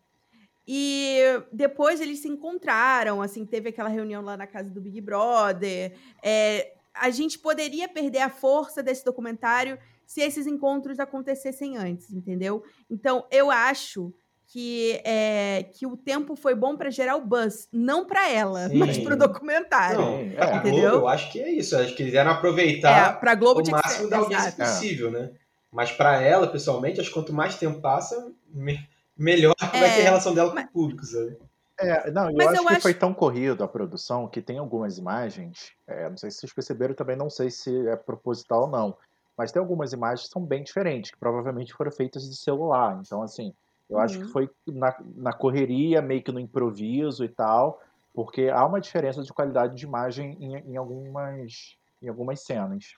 [0.66, 1.20] E
[1.52, 5.92] depois eles se encontraram, assim, teve aquela reunião lá na casa do Big Brother.
[6.22, 12.64] É, a gente poderia perder a força desse documentário se esses encontros acontecessem antes, entendeu?
[12.90, 14.12] Então, eu acho
[14.46, 18.78] que, é, que o tempo foi bom para gerar o buzz, não para ela, Sim.
[18.78, 20.00] mas para o documentário.
[20.00, 20.56] Não, é.
[20.56, 20.90] entendeu?
[20.90, 21.76] Globo, eu acho que é isso.
[21.76, 24.70] Acho que quiseram aproveitar é, Globo o máximo da audiência Exato.
[24.70, 25.30] possível, né?
[25.72, 28.78] Mas para ela, pessoalmente, acho que quanto mais tempo passa, me,
[29.16, 30.64] melhor é, vai ser a relação dela mas...
[30.64, 31.36] com o público, sabe?
[31.78, 32.80] É, não, eu Mas acho eu que acho...
[32.80, 36.94] foi tão corrido a produção que tem algumas imagens, é, não sei se vocês perceberam
[36.94, 38.96] também, não sei se é proposital ou não,
[39.36, 42.98] mas tem algumas imagens que são bem diferentes, que provavelmente foram feitas de celular.
[43.04, 43.52] Então, assim,
[43.90, 44.02] eu uhum.
[44.02, 44.30] acho que uhum.
[44.30, 47.82] foi na, na correria, meio que no improviso e tal,
[48.14, 52.94] porque há uma diferença de qualidade de imagem em, em, algumas, em algumas cenas.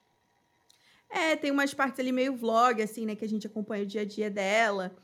[1.11, 4.03] É, tem umas partes ali meio vlog, assim, né, que a gente acompanha o dia
[4.03, 4.95] a dia dela.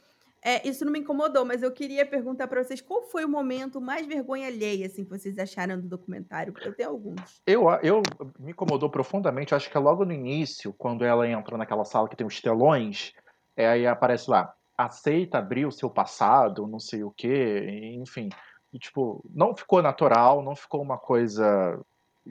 [0.46, 3.80] É, isso não me incomodou, mas eu queria perguntar para vocês qual foi o momento
[3.80, 6.52] mais vergonha alheia assim, que vocês acharam do documentário?
[6.52, 7.40] Porque eu tenho alguns.
[7.46, 8.02] Eu, eu
[8.38, 12.16] me incomodou profundamente, acho que é logo no início, quando ela entra naquela sala que
[12.16, 13.14] tem os telões,
[13.57, 18.28] é, aí aparece lá, aceita abrir o seu passado, não sei o quê, enfim.
[18.70, 21.80] E, tipo, não ficou natural, não ficou uma coisa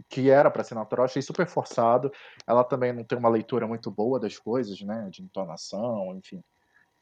[0.07, 2.11] que era para ser natural, achei super forçado.
[2.45, 6.43] Ela também não tem uma leitura muito boa das coisas, né, de entonação, enfim.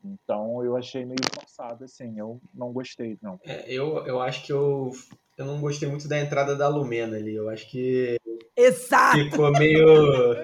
[0.04, 3.40] Então eu achei meio forçado, assim, eu não gostei, não.
[3.44, 4.92] É, eu, eu acho que eu,
[5.38, 7.36] eu não gostei muito da entrada da Lumena ali.
[7.36, 8.18] Eu acho que.
[8.56, 9.18] Exato!
[9.18, 10.36] Ficou meio,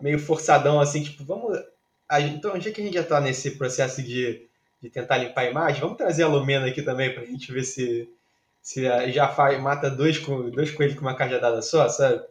[0.00, 1.58] meio forçadão, assim, tipo, vamos.
[2.20, 4.46] Então, já que a gente já tá nesse processo de,
[4.80, 8.08] de tentar limpar a imagem, vamos trazer a Lumena aqui também pra gente ver se,
[8.60, 12.22] se já faz, mata dois, com, dois coelhos com uma cajadada só, sabe?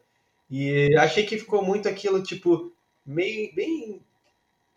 [0.49, 2.71] E achei que ficou muito aquilo, tipo,
[3.05, 4.01] meio bem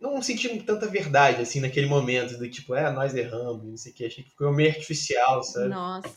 [0.00, 3.94] não senti tanta verdade, assim, naquele momento, do tipo, é, nós erramos, não sei o
[3.94, 5.68] que, achei que ficou meio artificial, sabe?
[5.68, 6.14] Nossa.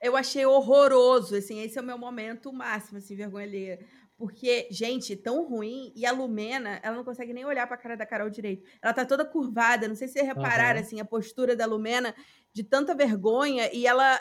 [0.00, 3.86] Eu achei horroroso, assim, esse é o meu momento máximo, assim, vergonha alheia.
[4.16, 8.06] Porque, gente, tão ruim, e a Lumena, ela não consegue nem olhar pra cara da
[8.06, 8.66] Carol direito.
[8.80, 10.86] Ela tá toda curvada, não sei se vocês repararam, uhum.
[10.86, 12.14] assim, a postura da Lumena,
[12.52, 14.18] de tanta vergonha, e ela,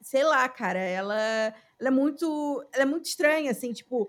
[0.00, 4.08] sei lá, cara, ela, ela é muito, ela é muito estranha, assim, tipo,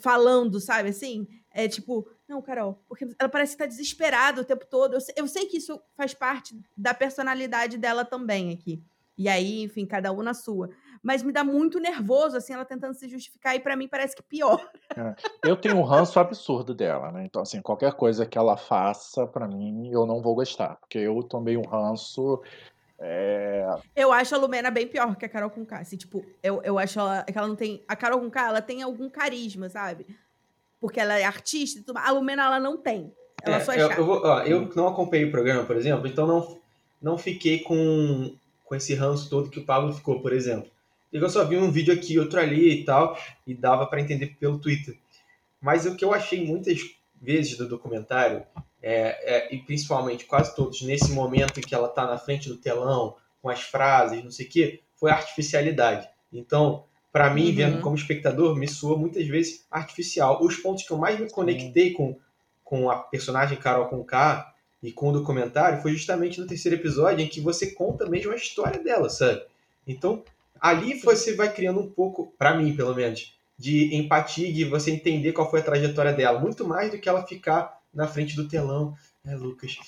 [0.00, 4.94] falando, sabe, assim, é tipo, não, Carol, porque ela parece estar desesperada o tempo todo.
[4.94, 8.84] Eu, eu sei que isso faz parte da personalidade dela também aqui.
[9.16, 10.68] E aí, enfim, cada um na sua.
[11.02, 14.22] Mas me dá muito nervoso, assim, ela tentando se justificar, e para mim parece que
[14.22, 14.70] pior.
[14.94, 15.14] É.
[15.48, 17.24] Eu tenho um ranço absurdo dela, né?
[17.24, 20.76] Então, assim, qualquer coisa que ela faça, para mim, eu não vou gostar.
[20.76, 22.42] Porque eu tomei um ranço.
[22.98, 23.66] É...
[23.94, 25.78] Eu acho a Lumena bem pior que a Carol Conká.
[25.78, 27.82] Assim, tipo, eu, eu acho ela, que ela não tem.
[27.88, 30.06] A Carol Conká, ela tem algum carisma, sabe?
[30.86, 33.12] Porque ela é artista A Lumena, ela não tem.
[33.42, 36.06] Ela é, só é eu, eu, vou, ó, eu, não acompanhei o programa, por exemplo,
[36.06, 36.60] então não,
[37.02, 38.32] não fiquei com,
[38.64, 40.70] com esse ranço todo que o Pablo ficou, por exemplo.
[41.12, 44.60] Eu só vi um vídeo aqui, outro ali e tal, e dava para entender pelo
[44.60, 44.96] Twitter.
[45.60, 46.78] Mas o que eu achei muitas
[47.20, 48.44] vezes do documentário,
[48.80, 52.58] é, é, e principalmente quase todos, nesse momento em que ela está na frente do
[52.58, 56.08] telão, com as frases, não sei o quê, foi a artificialidade.
[56.32, 56.84] Então,
[57.16, 57.54] para mim, uhum.
[57.54, 60.44] vendo como espectador, me soa muitas vezes artificial.
[60.44, 62.14] Os pontos que eu mais me conectei com,
[62.62, 64.52] com a personagem Carol com K
[64.82, 68.36] e com o documentário foi justamente no terceiro episódio em que você conta mesmo a
[68.36, 69.40] história dela, sabe?
[69.86, 70.22] Então,
[70.60, 75.32] ali você vai criando um pouco, para mim pelo menos, de empatia e você entender
[75.32, 78.94] qual foi a trajetória dela, muito mais do que ela ficar na frente do telão.
[79.24, 79.78] É, Lucas,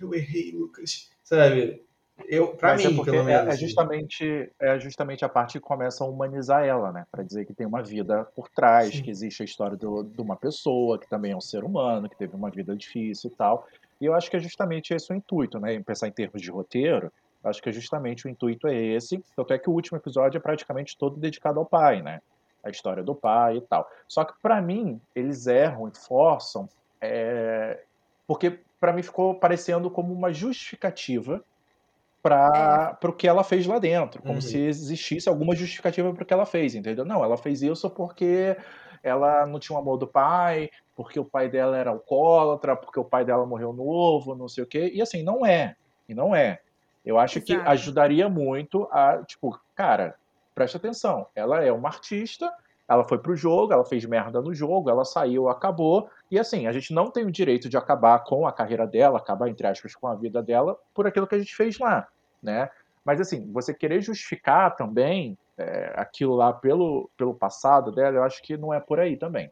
[0.00, 1.82] eu errei, Lucas, sabe?
[2.24, 3.48] Eu, pra Mas é mim, é pelo menos.
[3.48, 7.06] É, é, justamente, é justamente a parte que começa a humanizar ela, né?
[7.10, 9.02] Para dizer que tem uma vida por trás, Sim.
[9.02, 12.16] que existe a história do, de uma pessoa que também é um ser humano, que
[12.16, 13.66] teve uma vida difícil e tal.
[14.00, 15.78] E eu acho que é justamente esse o intuito, né?
[15.80, 17.12] Pensar em termos de roteiro,
[17.44, 19.22] acho que é justamente o intuito é esse.
[19.36, 22.20] Tanto é que o último episódio é praticamente todo dedicado ao pai, né?
[22.64, 23.88] A história do pai e tal.
[24.08, 26.68] Só que para mim, eles erram e forçam,
[27.00, 27.80] é...
[28.26, 31.42] porque para mim ficou parecendo como uma justificativa
[32.26, 33.06] para é.
[33.06, 34.40] o que ela fez lá dentro, como uhum.
[34.40, 37.04] se existisse alguma justificativa para o que ela fez, entendeu?
[37.04, 38.56] Não, ela fez isso porque
[39.00, 43.04] ela não tinha o amor do pai, porque o pai dela era alcoólatra, porque o
[43.04, 44.90] pai dela morreu novo, não sei o quê.
[44.92, 45.76] E assim, não é.
[46.08, 46.58] E não é.
[47.04, 47.62] Eu acho Exato.
[47.62, 50.16] que ajudaria muito a, tipo, cara,
[50.52, 52.52] preste atenção, ela é uma artista,
[52.88, 56.10] ela foi pro jogo, ela fez merda no jogo, ela saiu, acabou.
[56.28, 59.48] E assim, a gente não tem o direito de acabar com a carreira dela, acabar,
[59.48, 62.08] entre aspas, com a vida dela, por aquilo que a gente fez lá
[62.46, 62.70] né?
[63.04, 68.42] Mas assim, você querer justificar também é, aquilo lá pelo, pelo passado dela, eu acho
[68.42, 69.50] que não é por aí também.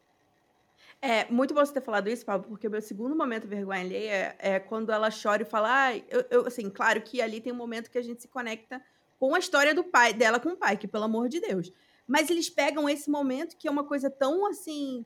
[1.01, 4.35] É muito bom você ter falado isso, Pablo, porque o meu segundo momento vergonha alheia
[4.39, 7.53] é, é quando ela chora e fala, ah, eu, eu, assim, claro que ali tem
[7.53, 8.81] um momento que a gente se conecta
[9.19, 11.71] com a história do pai, dela com o pai, que pelo amor de Deus.
[12.07, 15.05] Mas eles pegam esse momento que é uma coisa tão assim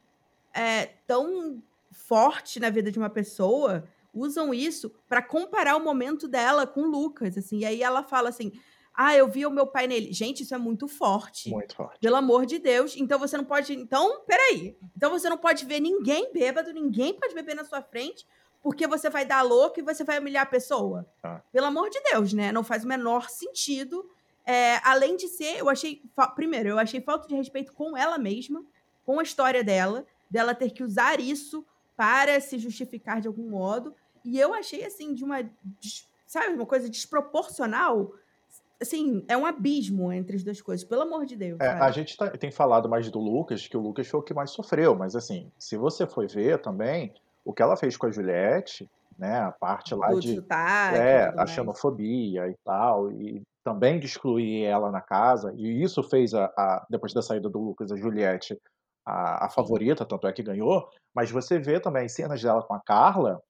[0.54, 6.66] é, tão forte na vida de uma pessoa usam isso para comparar o momento dela
[6.66, 7.60] com o Lucas, assim.
[7.60, 8.52] E aí ela fala assim:
[8.94, 10.12] "Ah, eu vi o meu pai nele".
[10.14, 11.50] Gente, isso é muito forte.
[11.50, 12.00] Muito forte.
[12.00, 12.96] Pelo amor de Deus.
[12.98, 14.76] Então você não pode, então, peraí.
[14.96, 18.26] Então você não pode ver ninguém bêbado, ninguém pode beber na sua frente,
[18.62, 21.06] porque você vai dar louco e você vai humilhar a pessoa.
[21.24, 21.42] Ah.
[21.52, 22.52] Pelo amor de Deus, né?
[22.52, 24.10] Não faz o menor sentido.
[24.46, 26.02] É, além de ser, eu achei.
[26.36, 28.64] Primeiro, eu achei falta de respeito com ela mesma,
[29.06, 33.94] com a história dela, dela ter que usar isso para se justificar de algum modo.
[34.24, 35.38] E eu achei, assim, de uma.
[36.26, 38.12] Sabe, uma coisa desproporcional.
[38.82, 41.60] Assim, é um abismo entre as duas coisas, pelo amor de Deus.
[41.60, 44.34] É, a gente tá, tem falado mais do Lucas, que o Lucas foi o que
[44.34, 48.12] mais sofreu, mas assim, se você for ver também, o que ela fez com a
[48.12, 54.00] Juliette, né, a parte lá Do de sotaque, é, a xenofobia e tal, e também
[54.00, 57.92] de excluir ela na casa, e isso fez a, a- depois da saída do Lucas,
[57.92, 58.58] a Juliette
[59.06, 62.74] a, a favorita, tanto é que ganhou, mas você vê também as cenas dela com
[62.74, 63.42] a Carla,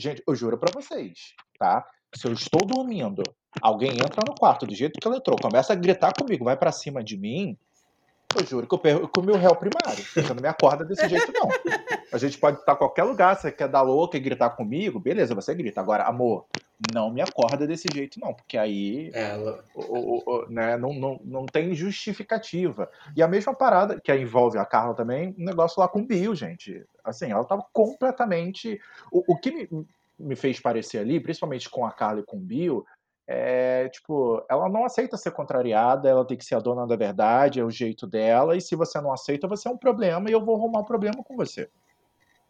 [0.00, 1.86] gente, eu juro pra vocês, tá?
[2.14, 3.22] Se eu estou dormindo,
[3.60, 6.72] alguém entra no quarto do jeito que ela entrou, começa a gritar comigo, vai pra
[6.72, 7.56] cima de mim,
[8.36, 10.04] eu juro que eu perco o meu réu primário.
[10.04, 11.48] Você não me acorda desse jeito, não.
[12.12, 15.34] A gente pode estar em qualquer lugar, você quer dar louca e gritar comigo, beleza,
[15.34, 15.80] você grita.
[15.80, 16.46] Agora, amor,
[16.94, 20.92] não me acorda desse jeito, não, porque aí É, ela- o- o- o- né, não,
[20.94, 22.90] não, não tem justificativa.
[23.16, 26.34] E a mesma parada que envolve a Carla também, um negócio lá com o Bill,
[26.34, 26.84] gente.
[27.04, 28.80] Assim, ela tava completamente.
[29.12, 29.86] O, o que me,
[30.18, 32.84] me fez parecer ali, principalmente com a Carla e com o Bill,
[33.26, 37.60] é tipo, ela não aceita ser contrariada, ela tem que ser a dona da verdade,
[37.60, 40.44] é o jeito dela, e se você não aceita, você é um problema e eu
[40.44, 41.68] vou arrumar um problema com você.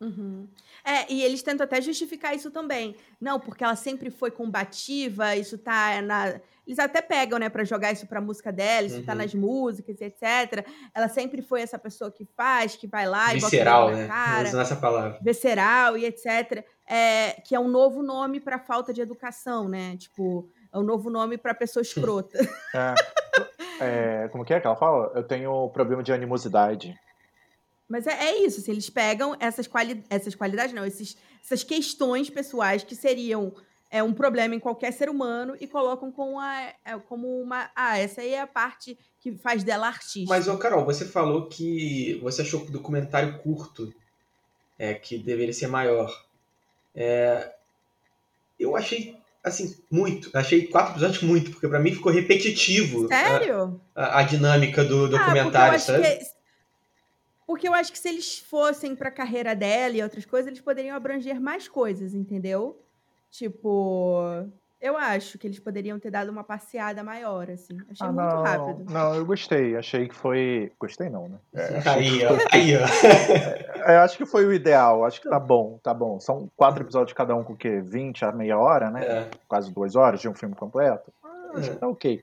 [0.01, 0.49] Uhum.
[0.85, 2.97] É, e eles tentam até justificar isso também.
[3.21, 6.41] Não, porque ela sempre foi combativa, isso tá na.
[6.67, 9.19] Eles até pegam, né, pra jogar isso pra música dela, isso tá Uhum.
[9.19, 10.65] nas músicas, etc.
[10.95, 14.03] Ela sempre foi essa pessoa que faz, que vai lá e visceral, bota o dedo
[14.03, 14.07] né?
[14.09, 15.19] na cara, Usando essa palavra.
[15.21, 16.65] visceral e etc.
[16.87, 19.97] É, que é um novo nome pra falta de educação, né?
[19.97, 22.39] Tipo, é um novo nome pra pessoa escrota.
[23.83, 25.11] É, é, como que é que ela fala?
[25.15, 26.95] Eu tenho problema de animosidade.
[27.91, 32.31] Mas é, é isso, assim, eles pegam essas, quali essas qualidades, não, esses, essas questões
[32.31, 33.53] pessoais que seriam
[33.91, 37.69] é, um problema em qualquer ser humano e colocam com a, é, como uma.
[37.75, 40.33] Ah, essa aí é a parte que faz dela artista.
[40.33, 43.93] Mas, ô Carol, você falou que você achou que o documentário curto
[44.79, 46.11] é que deveria ser maior.
[46.95, 47.53] É,
[48.59, 50.31] eu achei, assim, muito.
[50.33, 53.81] Achei quatro episódios muito, porque pra mim ficou repetitivo a, Sério?
[53.97, 56.19] a- a dinâmica do Ah, documentário, acho sabe?
[57.57, 57.61] Que.
[57.61, 60.97] Porque eu acho que se eles fossem pra carreira dela e outras coisas, eles poderiam
[60.97, 62.81] abranger mais coisas, entendeu?
[63.31, 64.23] Tipo,
[64.81, 67.77] eu acho que eles poderiam ter dado uma passeada maior, assim.
[67.91, 68.93] Achei Ah, muito não, rápido.
[68.93, 69.77] Não, eu gostei.
[69.77, 70.73] Achei que foi.
[70.81, 71.39] Gostei não, né?
[71.55, 72.81] É, Aí, que ó, aí, ó.
[73.91, 75.05] É, acho que foi o ideal.
[75.05, 76.21] Acho que tá bom, tá bom.
[76.21, 77.81] São quatro episódios cada um com o quê?
[77.81, 79.05] 20 a meia hora, né?
[79.05, 79.31] É.
[79.49, 81.11] Quase duas horas de um filme completo.
[81.25, 81.73] Ah, acho É.
[81.75, 82.23] que tá ok.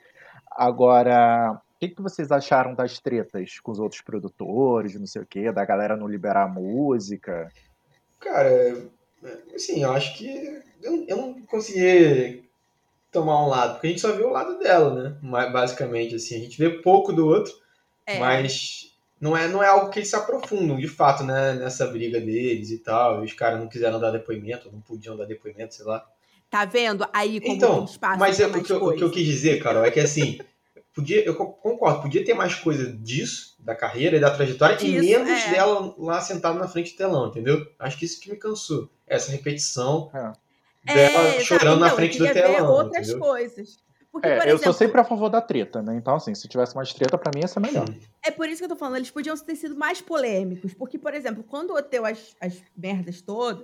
[0.51, 5.27] Agora, o que, que vocês acharam das tretas com os outros produtores, não sei o
[5.27, 7.51] quê, da galera não liberar a música?
[8.19, 8.89] Cara,
[9.53, 10.27] assim, eu acho que
[10.81, 12.43] eu, eu não consegui
[13.11, 15.49] tomar um lado, porque a gente só vê o lado dela, né?
[15.51, 17.53] Basicamente, assim, a gente vê pouco do outro,
[18.07, 18.17] É.
[18.17, 21.53] mas não é, não é algo que eles se aprofundam, de fato, né?
[21.53, 23.21] Nessa briga deles e tal.
[23.21, 26.03] E os caras não quiseram dar depoimento, não podiam dar depoimento, sei lá.
[26.49, 27.07] Tá vendo?
[27.13, 29.61] Aí como Então, tem espaço mas é, o, que eu, o que eu quis dizer,
[29.61, 30.39] Carol, é que assim,
[30.97, 34.77] podia, eu co- concordo, podia ter mais coisa disso, da carreira e da trajetória, e
[34.77, 35.51] Disso, menos é.
[35.51, 37.65] dela lá sentada na frente do telão, entendeu?
[37.79, 38.89] Acho que isso que me cansou.
[39.07, 40.93] Essa repetição É.
[40.93, 41.43] dela exato.
[41.45, 42.71] chorando na Então, frente eu do telão.
[42.71, 43.25] outras entendeu?
[43.27, 43.77] coisas.
[44.11, 45.95] Porque, É, por eu exemplo, sou sempre a favor da treta, né?
[45.95, 47.85] Então, assim, se tivesse mais treta, pra mim ia ser melhor.
[48.25, 50.73] é por isso que eu tô falando, eles podiam ter sido mais polêmicos.
[50.73, 53.63] Porque, por exemplo, quando deu as, as merdas todas,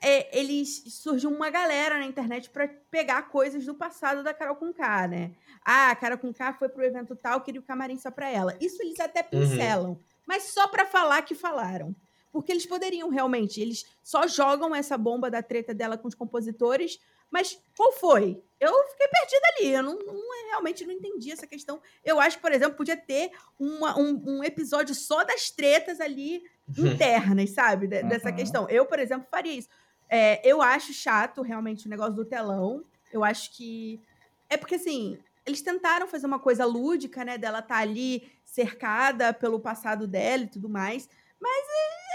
[0.00, 5.06] é, eles surgiu uma galera na internet pra pegar coisas do passado da Carol Conká,
[5.06, 5.32] né?
[5.64, 8.56] Ah, a Carol Conká foi pro evento tal, queria o camarim só pra ela.
[8.60, 11.94] Isso eles até pincelam, mas só pra falar que falaram.
[12.32, 16.98] Porque eles poderiam realmente, eles só jogam essa bomba da treta dela com os compositores,
[17.28, 18.40] mas qual foi?
[18.60, 21.80] Eu fiquei perdida ali, eu não, não- realmente não entendi essa questão.
[22.04, 26.42] Eu acho que, por exemplo, podia ter uma- um, um episódio só das tretas ali
[26.78, 27.86] internas, sabe?
[27.88, 28.36] De- Dessa Uhum.
[28.36, 28.68] questão.
[28.68, 29.68] Eu, por exemplo, faria isso.
[30.10, 32.84] É, eu acho chato realmente o negócio do telão.
[33.12, 34.00] Eu acho que.
[34.48, 37.38] É porque, assim, eles tentaram fazer uma coisa lúdica, né?
[37.38, 41.08] Dela estar ali cercada pelo passado dela e tudo mais.
[41.40, 41.66] Mas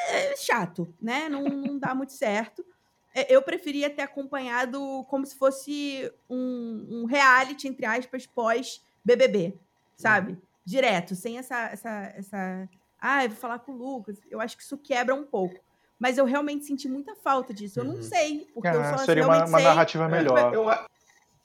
[0.09, 1.29] é, é chato, né?
[1.29, 2.65] Não, não dá muito certo.
[3.13, 9.57] É, Eu preferia ter acompanhado como se fosse um, um reality, entre aspas, pós-BBB,
[9.95, 10.37] sabe?
[10.65, 12.69] Direto, sem essa, essa, essa
[12.99, 14.19] ah, eu vou falar com o Lucas.
[14.29, 15.63] Eu acho que isso quebra um pouco.
[16.05, 17.79] Mas eu realmente senti muita falta disso.
[17.79, 18.01] Eu não Uhum.
[18.03, 18.45] sei.
[18.53, 19.67] Porque eu Ah, só seria uma, realmente uma sei.
[19.67, 20.53] narrativa melhor.
[20.53, 20.65] Eu,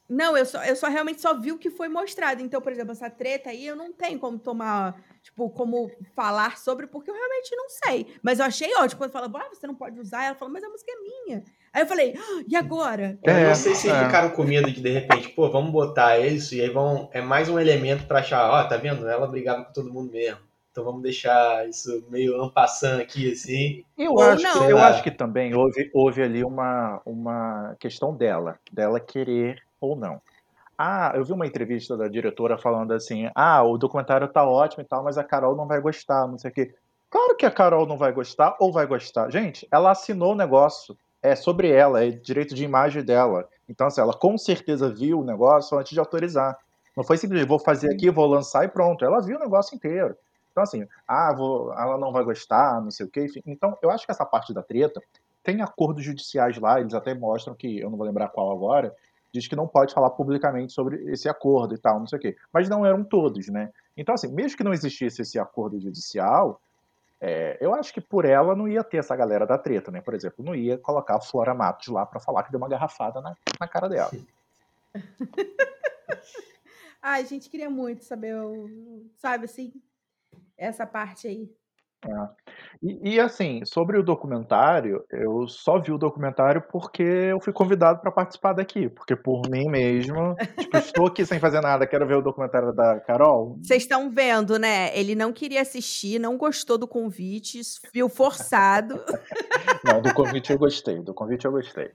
[0.07, 2.43] Não, eu só, eu só realmente só vi o que foi mostrado.
[2.43, 6.87] Então, por exemplo, essa treta aí, eu não tenho como tomar, tipo, como falar sobre,
[6.87, 8.15] porque eu realmente não sei.
[8.23, 8.99] Mas eu achei ótimo.
[8.99, 11.43] Quando fala, ah, você não pode usar, ela falou, mas a música é minha.
[11.73, 13.19] Aí eu falei, "Ah, e agora?
[13.25, 14.05] Eu É, não sei se é.
[14.05, 17.09] ficaram com medo de de repente, pô, vamos botar isso e aí vão.
[17.15, 19.09] É mais um elemento pra achar, ó, tá vendo?
[19.09, 20.50] Ela brigava com todo mundo mesmo.
[20.71, 23.85] Então vamos deixar isso meio ampassando aqui, assim.
[23.99, 24.53] Eu, Ou acho, não.
[24.53, 24.89] que, eu lá.
[24.89, 30.21] acho que também houve, houve ali uma, uma questão dela, dela querer ou não.
[30.79, 34.87] Ah, eu vi uma entrevista da diretora falando assim: ah, o documentário tá ótimo e
[34.87, 36.75] tal, mas a Carol não vai gostar, não sei o quê.
[37.11, 39.29] Claro que a Carol não vai gostar ou vai gostar.
[39.31, 40.97] Gente, ela assinou o negócio.
[41.23, 43.47] É sobre ela, é direito de imagem dela.
[43.69, 46.57] Então, assim, ela com certeza viu o negócio antes de autorizar.
[46.97, 49.05] Não foi simplesmente, vou fazer aqui, vou lançar e pronto.
[49.05, 50.17] Ela viu o negócio inteiro.
[50.61, 53.25] Então, assim, ah, vou, ela não vai gostar, não sei o quê.
[53.25, 53.43] Enfim.
[53.47, 55.01] Então, eu acho que essa parte da treta
[55.43, 58.95] tem acordos judiciais lá, eles até mostram que, eu não vou lembrar qual agora,
[59.33, 62.37] diz que não pode falar publicamente sobre esse acordo e tal, não sei o quê.
[62.53, 63.71] Mas não eram todos, né?
[63.97, 66.61] Então, assim, mesmo que não existisse esse acordo judicial,
[67.19, 70.03] é, eu acho que por ela não ia ter essa galera da treta, né?
[70.03, 73.23] Por exemplo, não ia colocar a Flora Matos lá pra falar que deu uma garrafada
[73.23, 74.11] na, na cara dela.
[77.03, 78.35] Ai, gente, queria muito saber,
[79.17, 79.73] sabe, assim,
[80.57, 81.49] essa parte aí.
[82.83, 88.01] E, e, assim, sobre o documentário, eu só vi o documentário porque eu fui convidado
[88.01, 88.89] para participar daqui.
[88.89, 92.99] Porque por mim mesmo, tipo, estou aqui sem fazer nada, quero ver o documentário da
[93.01, 93.59] Carol.
[93.63, 94.97] Vocês estão vendo, né?
[94.99, 97.61] Ele não queria assistir, não gostou do convite,
[97.93, 98.99] viu forçado.
[99.85, 101.91] Não, do convite eu gostei, do convite eu gostei.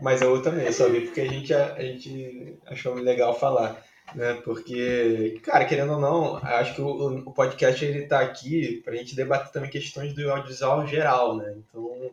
[0.00, 3.80] Mas eu também, eu só vi porque a gente, a, gente achou legal falar.
[4.14, 4.34] Né?
[4.44, 9.16] Porque, cara, querendo ou não, acho que o, o podcast ele tá aqui pra gente
[9.16, 11.54] debater também questões do audiovisual geral, né?
[11.56, 12.10] Então,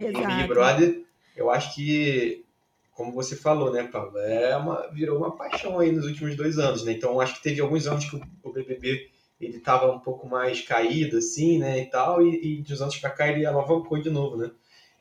[0.00, 0.48] em Big Exato.
[0.48, 1.02] Brother,
[1.36, 2.44] eu acho que,
[2.92, 6.84] como você falou, né, Paulo, é uma, virou uma paixão aí nos últimos dois anos,
[6.84, 6.92] né?
[6.92, 10.60] Então, acho que teve alguns anos que o, o BBB ele tava um pouco mais
[10.62, 14.10] caído, assim, né, e tal, e, e de uns anos pra cá ele alavancou de
[14.10, 14.50] novo, né?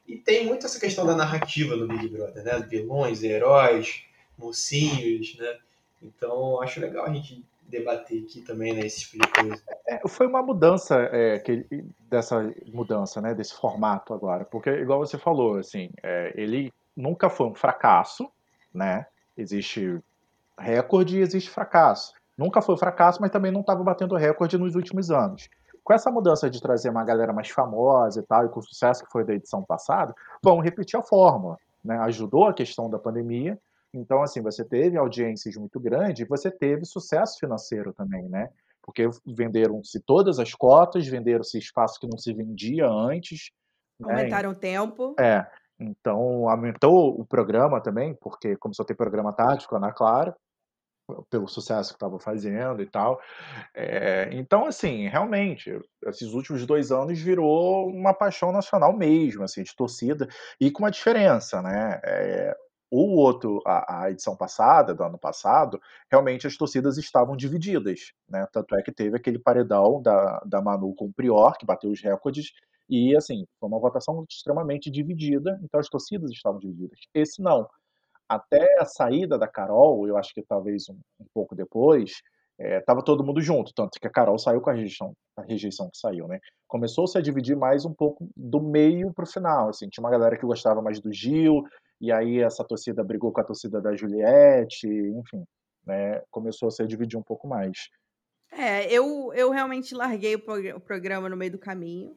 [0.08, 2.66] E tem muito essa questão da narrativa no Big Brother, né?
[2.70, 4.04] Vilões, heróis,
[4.38, 5.58] mocinhos, né?
[6.02, 9.64] Então, acho legal a gente debater aqui também, né, esse tipo de coisa.
[9.88, 11.66] É, foi uma mudança é, que,
[12.10, 17.48] dessa mudança, né, desse formato agora, porque igual você falou, assim, é, ele nunca foi
[17.48, 18.30] um fracasso,
[18.74, 19.06] né?
[19.38, 20.00] Existe
[20.58, 22.14] recorde e existe fracasso.
[22.38, 25.50] Nunca foi um fracasso, mas também não estava batendo recorde nos últimos anos.
[25.84, 29.06] Com essa mudança de trazer uma galera mais famosa e tal, e com o sucesso
[29.06, 31.58] que foi da edição passada, vamos repetir a fórmula.
[31.84, 31.98] Né?
[32.00, 33.58] Ajudou a questão da pandemia,
[33.98, 38.50] então, assim, você teve audiências muito grandes e você teve sucesso financeiro também, né?
[38.82, 43.52] Porque venderam-se todas as cotas, venderam-se espaço que não se vendia antes.
[44.00, 44.14] né?
[44.14, 45.16] Aumentaram o tempo.
[45.20, 45.46] É,
[45.80, 50.36] então aumentou o programa também, porque começou a ter programa tático na Clara,
[51.30, 53.20] pelo sucesso que estava fazendo e tal.
[53.74, 59.76] É, então, assim, realmente, esses últimos dois anos virou uma paixão nacional mesmo, assim, de
[59.76, 60.28] torcida,
[60.60, 62.00] e com uma diferença, né?
[62.04, 62.58] É,
[62.90, 65.80] o outro, a, a, edição passada, do ano passado,
[66.10, 68.48] realmente as torcidas estavam divididas, né?
[68.52, 72.02] Tanto é que teve aquele paredão da, da Manu com o Prior, que bateu os
[72.02, 72.54] recordes,
[72.90, 77.00] e assim, foi uma votação extremamente dividida, então as torcidas estavam divididas.
[77.14, 77.68] Esse não.
[78.30, 82.22] Até a saída da Carol, eu acho que talvez um, um pouco depois,
[82.60, 85.90] estava é, todo mundo junto, tanto que a Carol saiu com a rejeição, a rejeição
[85.90, 86.40] que saiu, né?
[86.68, 90.38] Começou-se a dividir mais um pouco do meio para o final, assim, tinha uma galera
[90.38, 91.64] que gostava mais do Gil,
[92.00, 95.44] e aí essa torcida brigou com a torcida da Juliette, enfim,
[95.86, 96.22] né?
[96.30, 97.90] Começou a se dividir um pouco mais.
[98.52, 102.16] É, eu, eu realmente larguei o, prog o programa no meio do caminho.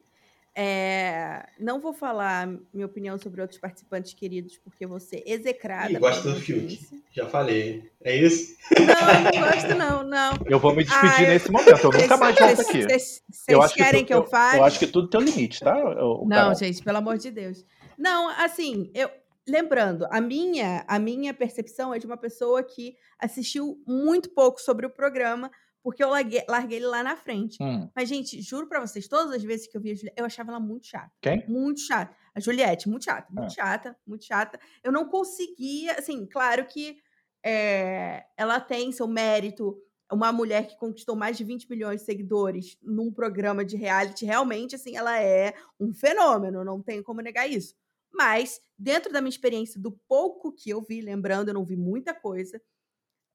[0.53, 5.91] É, não vou falar minha opinião sobre outros participantes queridos, porque ser execrada.
[5.93, 6.77] E gosta do Fiuk.
[7.13, 7.89] Já falei.
[8.03, 8.57] É isso?
[8.77, 10.31] Não, não gosto, não, não.
[10.45, 11.53] Eu vou me despedir ah, nesse eu...
[11.53, 11.85] momento.
[11.85, 12.83] Eu nunca mais volto aqui.
[12.83, 14.59] Vocês eu querem que, tu, que eu, eu fale?
[14.59, 15.77] Eu acho que tudo tem um limite, tá?
[15.77, 16.55] O, não, canal.
[16.55, 17.65] gente, pelo amor de Deus.
[17.97, 19.09] Não, assim, eu.
[19.47, 24.85] Lembrando, a minha, a minha percepção é de uma pessoa que assistiu muito pouco sobre
[24.85, 25.49] o programa,
[25.83, 27.57] porque eu larguei, larguei ele lá na frente.
[27.61, 27.89] Hum.
[27.95, 30.51] Mas, gente, juro pra vocês, todas as vezes que eu vi a Juliette, eu achava
[30.51, 31.11] ela muito chata.
[31.19, 31.43] Quem?
[31.47, 32.15] Muito chata.
[32.35, 33.49] A Juliette, muito chata, muito ah.
[33.49, 34.59] chata, muito chata.
[34.83, 36.97] Eu não conseguia, assim, claro que
[37.43, 39.75] é, ela tem seu mérito.
[40.11, 44.75] Uma mulher que conquistou mais de 20 milhões de seguidores num programa de reality, realmente,
[44.75, 47.73] assim, ela é um fenômeno, não tenho como negar isso.
[48.13, 52.13] Mas, dentro da minha experiência, do pouco que eu vi, lembrando, eu não vi muita
[52.13, 52.61] coisa,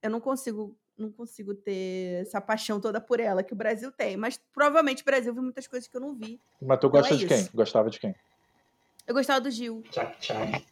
[0.03, 4.17] eu não consigo não consigo ter essa paixão toda por ela que o Brasil tem.
[4.17, 6.41] Mas provavelmente o Brasil viu muitas coisas que eu não vi.
[6.59, 7.39] Mas tu Então gosta é de quem?
[7.39, 7.51] isso.
[7.55, 8.15] Gostava de quem?
[9.07, 9.83] Eu gostava do Gil.
[9.91, 10.65] Tchac, tchac.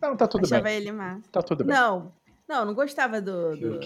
[0.00, 0.76] Não, tá tudo achava bem.
[0.76, 1.28] ele massa.
[1.30, 1.74] Tá tudo bem.
[1.74, 2.14] Não,
[2.48, 3.56] não, não gostava do.
[3.56, 3.78] do,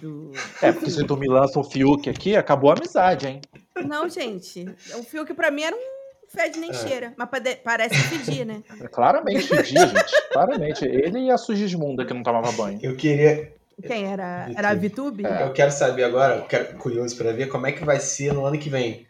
[0.00, 3.40] do- É, porque se tu me lança um Fiuk aqui, acabou a amizade, hein?
[3.86, 4.64] Não, gente.
[4.98, 5.93] O Fiuk pra mim era um
[6.34, 6.74] fede nem É.
[6.74, 7.12] cheira.
[7.16, 7.28] Mas
[7.62, 8.62] parece pedir, né?
[8.92, 10.28] Claramente fedia, gente.
[10.32, 10.84] Claramente.
[10.84, 12.78] Ele e a Sugismunda que não tomava banho.
[12.82, 13.52] Eu queria.
[13.86, 14.48] Quem era?
[14.56, 15.26] Era a Vitube?
[15.26, 15.42] É.
[15.42, 18.58] Eu quero saber agora, quero, curioso pra ver como é que vai ser no ano
[18.58, 19.06] que vem.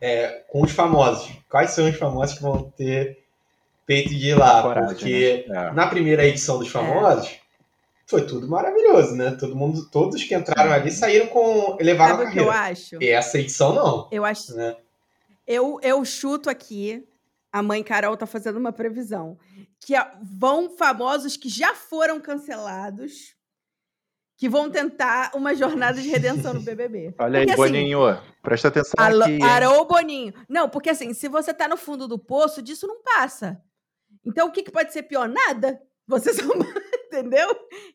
[0.00, 1.30] É, com os famosos.
[1.48, 3.18] Quais são os famosos que vão ter
[3.86, 4.62] peito de ir lá?
[4.62, 5.72] Coragem, Porque É.
[5.72, 7.30] na primeira edição dos famosos
[8.06, 9.36] foi tudo maravilhoso, né?
[9.38, 11.76] Todo mundo, todos que entraram ali saíram com.
[11.78, 12.72] elevaram Sabe a o que eu carreira.
[12.72, 12.96] acho?
[13.02, 14.08] E essa edição não.
[14.10, 14.54] Eu acho.
[14.56, 14.74] Né?
[15.50, 17.04] Eu, eu chuto aqui.
[17.52, 19.36] A mãe Carol tá fazendo uma previsão.
[19.80, 23.34] Que vão famosos que já foram cancelados.
[24.36, 27.16] Que vão tentar uma jornada de redenção no BBB.
[27.18, 28.00] Olha aí, Porque, assim, Boninho.
[28.40, 29.38] Presta atenção Alô, aqui.
[29.88, 30.32] Boninho.
[30.48, 33.60] Não, porque assim, se você tá no fundo do poço, disso não passa.
[34.24, 35.28] Então, o que, que pode ser pior?
[35.28, 35.82] Nada.
[36.06, 36.42] Você só.
[37.10, 37.48] Entendeu?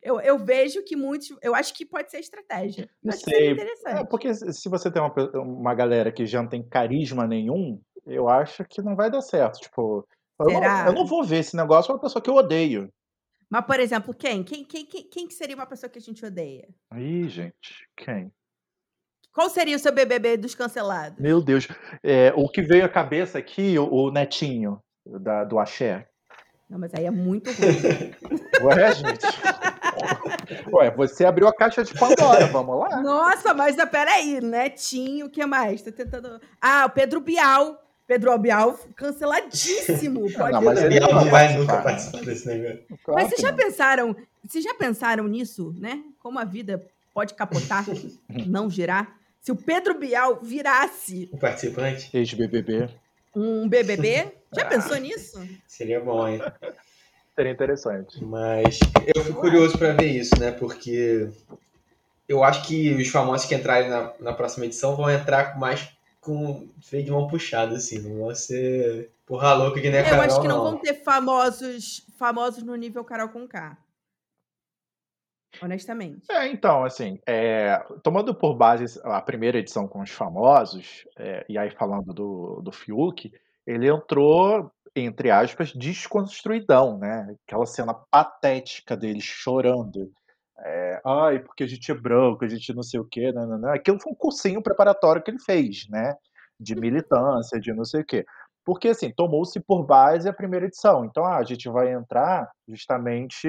[0.04, 1.34] Eu, eu vejo que muitos.
[1.42, 2.90] Eu acho que pode ser estratégia.
[3.02, 3.52] Eu acho sei.
[3.52, 4.02] interessante.
[4.02, 8.28] É, porque se você tem uma, uma galera que já não tem carisma nenhum, eu
[8.28, 9.60] acho que não vai dar certo.
[9.60, 10.06] Tipo,
[10.42, 12.92] eu não, eu não vou ver esse negócio com uma pessoa que eu odeio.
[13.50, 14.44] Mas, por exemplo, quem?
[14.44, 15.10] Quem, quem, quem?
[15.10, 16.68] quem que seria uma pessoa que a gente odeia?
[16.94, 18.32] Ih, gente, quem?
[19.32, 21.20] Qual seria o seu BBB dos cancelados?
[21.20, 21.68] Meu Deus.
[22.04, 26.08] É, o que veio à cabeça aqui, o, o Netinho, da, do Axé.
[26.70, 28.12] Não, mas aí é muito ruim.
[28.64, 29.26] Ué, gente.
[30.72, 33.02] Ué, você abriu a caixa de Pandora, vamos lá.
[33.02, 35.82] Nossa, mas ah, peraí, Netinho, o que mais?
[35.82, 36.40] Tô tentando.
[36.62, 37.82] Ah, o Pedro Bial.
[38.08, 40.22] Pedro Bial canceladíssimo.
[40.34, 42.24] Pode Não, mas ele não vai nunca participar.
[42.24, 42.84] desse negócio.
[43.04, 43.58] Claro Mas vocês já não.
[43.58, 46.04] pensaram, vocês já pensaram nisso, né?
[46.20, 47.86] Como a vida pode capotar,
[48.46, 49.16] não girar?
[49.42, 52.90] Se o Pedro Bial virasse O participante Ex-BBB.
[53.36, 55.40] um BBB, já pensou nisso?
[55.68, 56.42] seria bom, hein?
[57.36, 58.24] Seria interessante.
[58.24, 58.80] Mas
[59.14, 60.52] eu fico curioso pra ver isso, né?
[60.52, 61.30] Porque
[62.28, 65.90] eu acho que os famosos que entrarem na, na próxima edição vão entrar com mais
[66.22, 68.00] com freio de mão puxado, assim.
[68.00, 70.96] Não vão ser porra louca que nem a Eu Carol, acho que não vão ter
[70.96, 73.78] famosos, famosos no nível Carol com K.
[75.62, 76.26] Honestamente.
[76.30, 81.58] É, então, assim, é, tomando por base a primeira edição com os famosos, é, e
[81.58, 83.32] aí falando do, do Fiuk,
[83.66, 87.36] ele entrou, entre aspas, desconstruidão, né?
[87.48, 90.12] Aquela cena patética dele chorando.
[90.60, 93.58] É, Ai, porque a gente é branco, a gente não sei o quê, não, não,
[93.58, 93.70] não.
[93.70, 96.16] Aquilo foi um cursinho preparatório que ele fez, né?
[96.60, 98.26] De militância, de não sei o quê.
[98.66, 101.06] Porque, assim, tomou-se por base a primeira edição.
[101.06, 103.48] Então, ah, a gente vai entrar justamente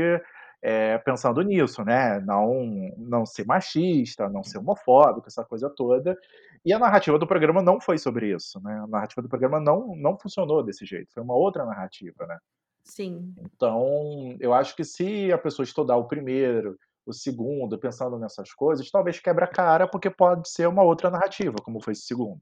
[0.62, 2.20] é, pensando nisso, né?
[2.20, 2.64] Não,
[2.96, 6.18] não ser machista, não ser homofóbico, essa coisa toda.
[6.64, 8.80] E a narrativa do programa não foi sobre isso, né?
[8.82, 11.12] A narrativa do programa não, não funcionou desse jeito.
[11.12, 12.38] Foi uma outra narrativa, né?
[12.82, 13.34] Sim.
[13.38, 18.90] Então, eu acho que se a pessoa estudar o primeiro, o segundo, pensando nessas coisas,
[18.90, 22.40] talvez quebra a cara, porque pode ser uma outra narrativa, como foi esse segundo.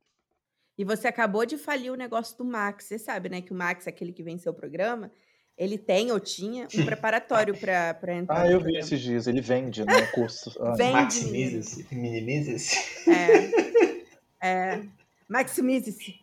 [0.77, 2.85] E você acabou de falir o negócio do Max.
[2.85, 3.41] Você sabe, né?
[3.41, 5.11] Que o Max, aquele que venceu o programa,
[5.57, 8.42] ele tem ou tinha um preparatório pra, pra entrar.
[8.42, 10.07] Ah, eu vi esses dias, ele vende, né?
[10.09, 10.50] Curso.
[10.76, 13.11] Vende, Maximiza-se, minimiza-se.
[13.11, 14.05] É.
[14.40, 14.82] É.
[15.28, 16.20] Maximize-se.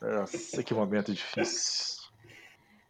[0.00, 2.02] Nossa, que momento difícil.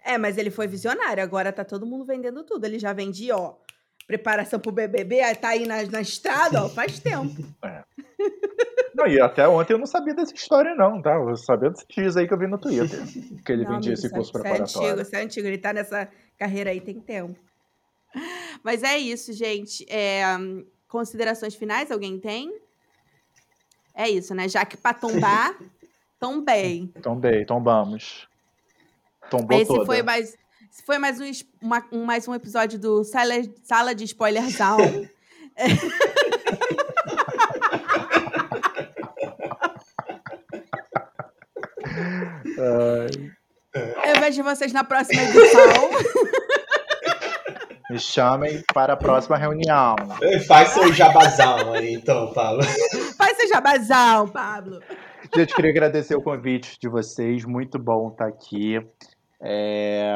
[0.03, 1.23] É, mas ele foi visionário.
[1.23, 2.65] Agora tá todo mundo vendendo tudo.
[2.65, 3.55] Ele já vendia, ó.
[4.07, 7.43] Preparação pro BBB, aí tá aí na, na estrada, ó, faz tempo.
[9.05, 11.15] Não, e até ontem eu não sabia dessa história, não, tá?
[11.15, 13.01] Eu sabia desses dias aí que eu vi no Twitter.
[13.45, 14.89] Que ele Não, vendia amigo, esse isso é- curso isso é preparatório.
[14.89, 15.47] antigo, isso é antigo.
[15.49, 17.39] Ele tá nessa carreira aí tem tempo.
[18.63, 19.85] Mas é isso, gente.
[19.91, 20.25] É,
[20.89, 22.53] considerações finais, alguém tem?
[23.95, 24.49] É isso, né?
[24.49, 25.55] Já que pra tombar,
[26.19, 26.91] tombei.
[27.03, 28.27] Tombei, tombamos.
[29.31, 29.85] Tombou Esse toda.
[29.87, 30.37] foi mais,
[30.71, 31.31] esse foi mais um,
[31.61, 35.11] uma- um- mais um episódio do Sala, Sala de Spoiler Zone.
[42.57, 45.91] Eu vejo vocês na próxima edição.
[47.91, 49.97] me chamem para a próxima reunião.
[50.47, 52.63] Faz seu jabazão aí, então, Paulo.
[53.17, 54.81] Faz seu jabazão, Pablo.
[55.35, 57.45] Gente, queria agradecer o convite de vocês.
[57.45, 58.79] Muito bom estar aqui.
[59.43, 60.11] É,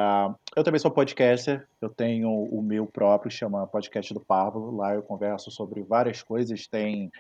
[0.56, 1.66] Eu também sou podcaster.
[1.82, 4.74] Eu tenho o meu próprio, chama Podcast do Pablo.
[4.76, 6.66] Lá eu converso sobre várias coisas.
[6.66, 7.10] Tem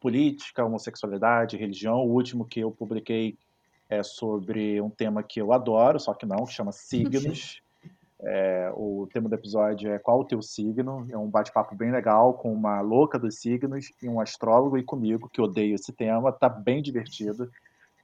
[0.00, 1.96] política, homossexualidade, religião.
[1.96, 3.36] O último que eu publiquei
[3.92, 7.60] é sobre um tema que eu adoro, só que não, que chama signos.
[8.24, 11.04] É, o tema do episódio é Qual o Teu Signo?
[11.10, 15.28] É um bate-papo bem legal com uma louca dos signos e um astrólogo e comigo,
[15.28, 16.30] que odeio esse tema.
[16.30, 17.50] Tá bem divertido.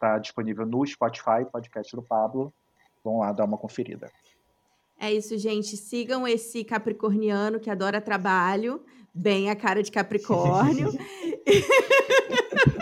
[0.00, 2.52] Tá disponível no Spotify, podcast do Pablo.
[3.04, 4.10] Vão lá dar uma conferida.
[4.98, 5.76] É isso, gente.
[5.76, 8.84] Sigam esse capricorniano que adora trabalho,
[9.14, 10.90] bem a cara de Capricórnio.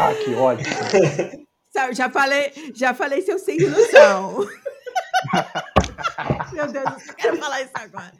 [0.00, 0.70] ah, que ótimo.
[1.92, 4.40] Já falei, já falei seu signo são.
[6.52, 8.12] Meu Deus, eu quero falar isso agora.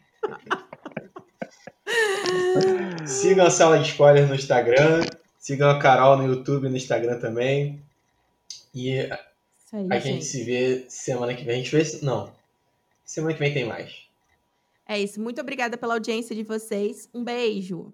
[3.04, 5.04] Sigam a Sala de Spoilers no Instagram.
[5.38, 7.82] Sigam a Carol no YouTube e no Instagram também.
[8.72, 9.10] E aí,
[9.90, 11.60] a gente, gente se vê semana que vem.
[11.60, 11.82] A gente vê.
[12.02, 12.32] Não.
[13.04, 14.06] Semana que vem tem mais.
[14.86, 15.20] É isso.
[15.20, 17.08] Muito obrigada pela audiência de vocês.
[17.12, 17.92] Um beijo.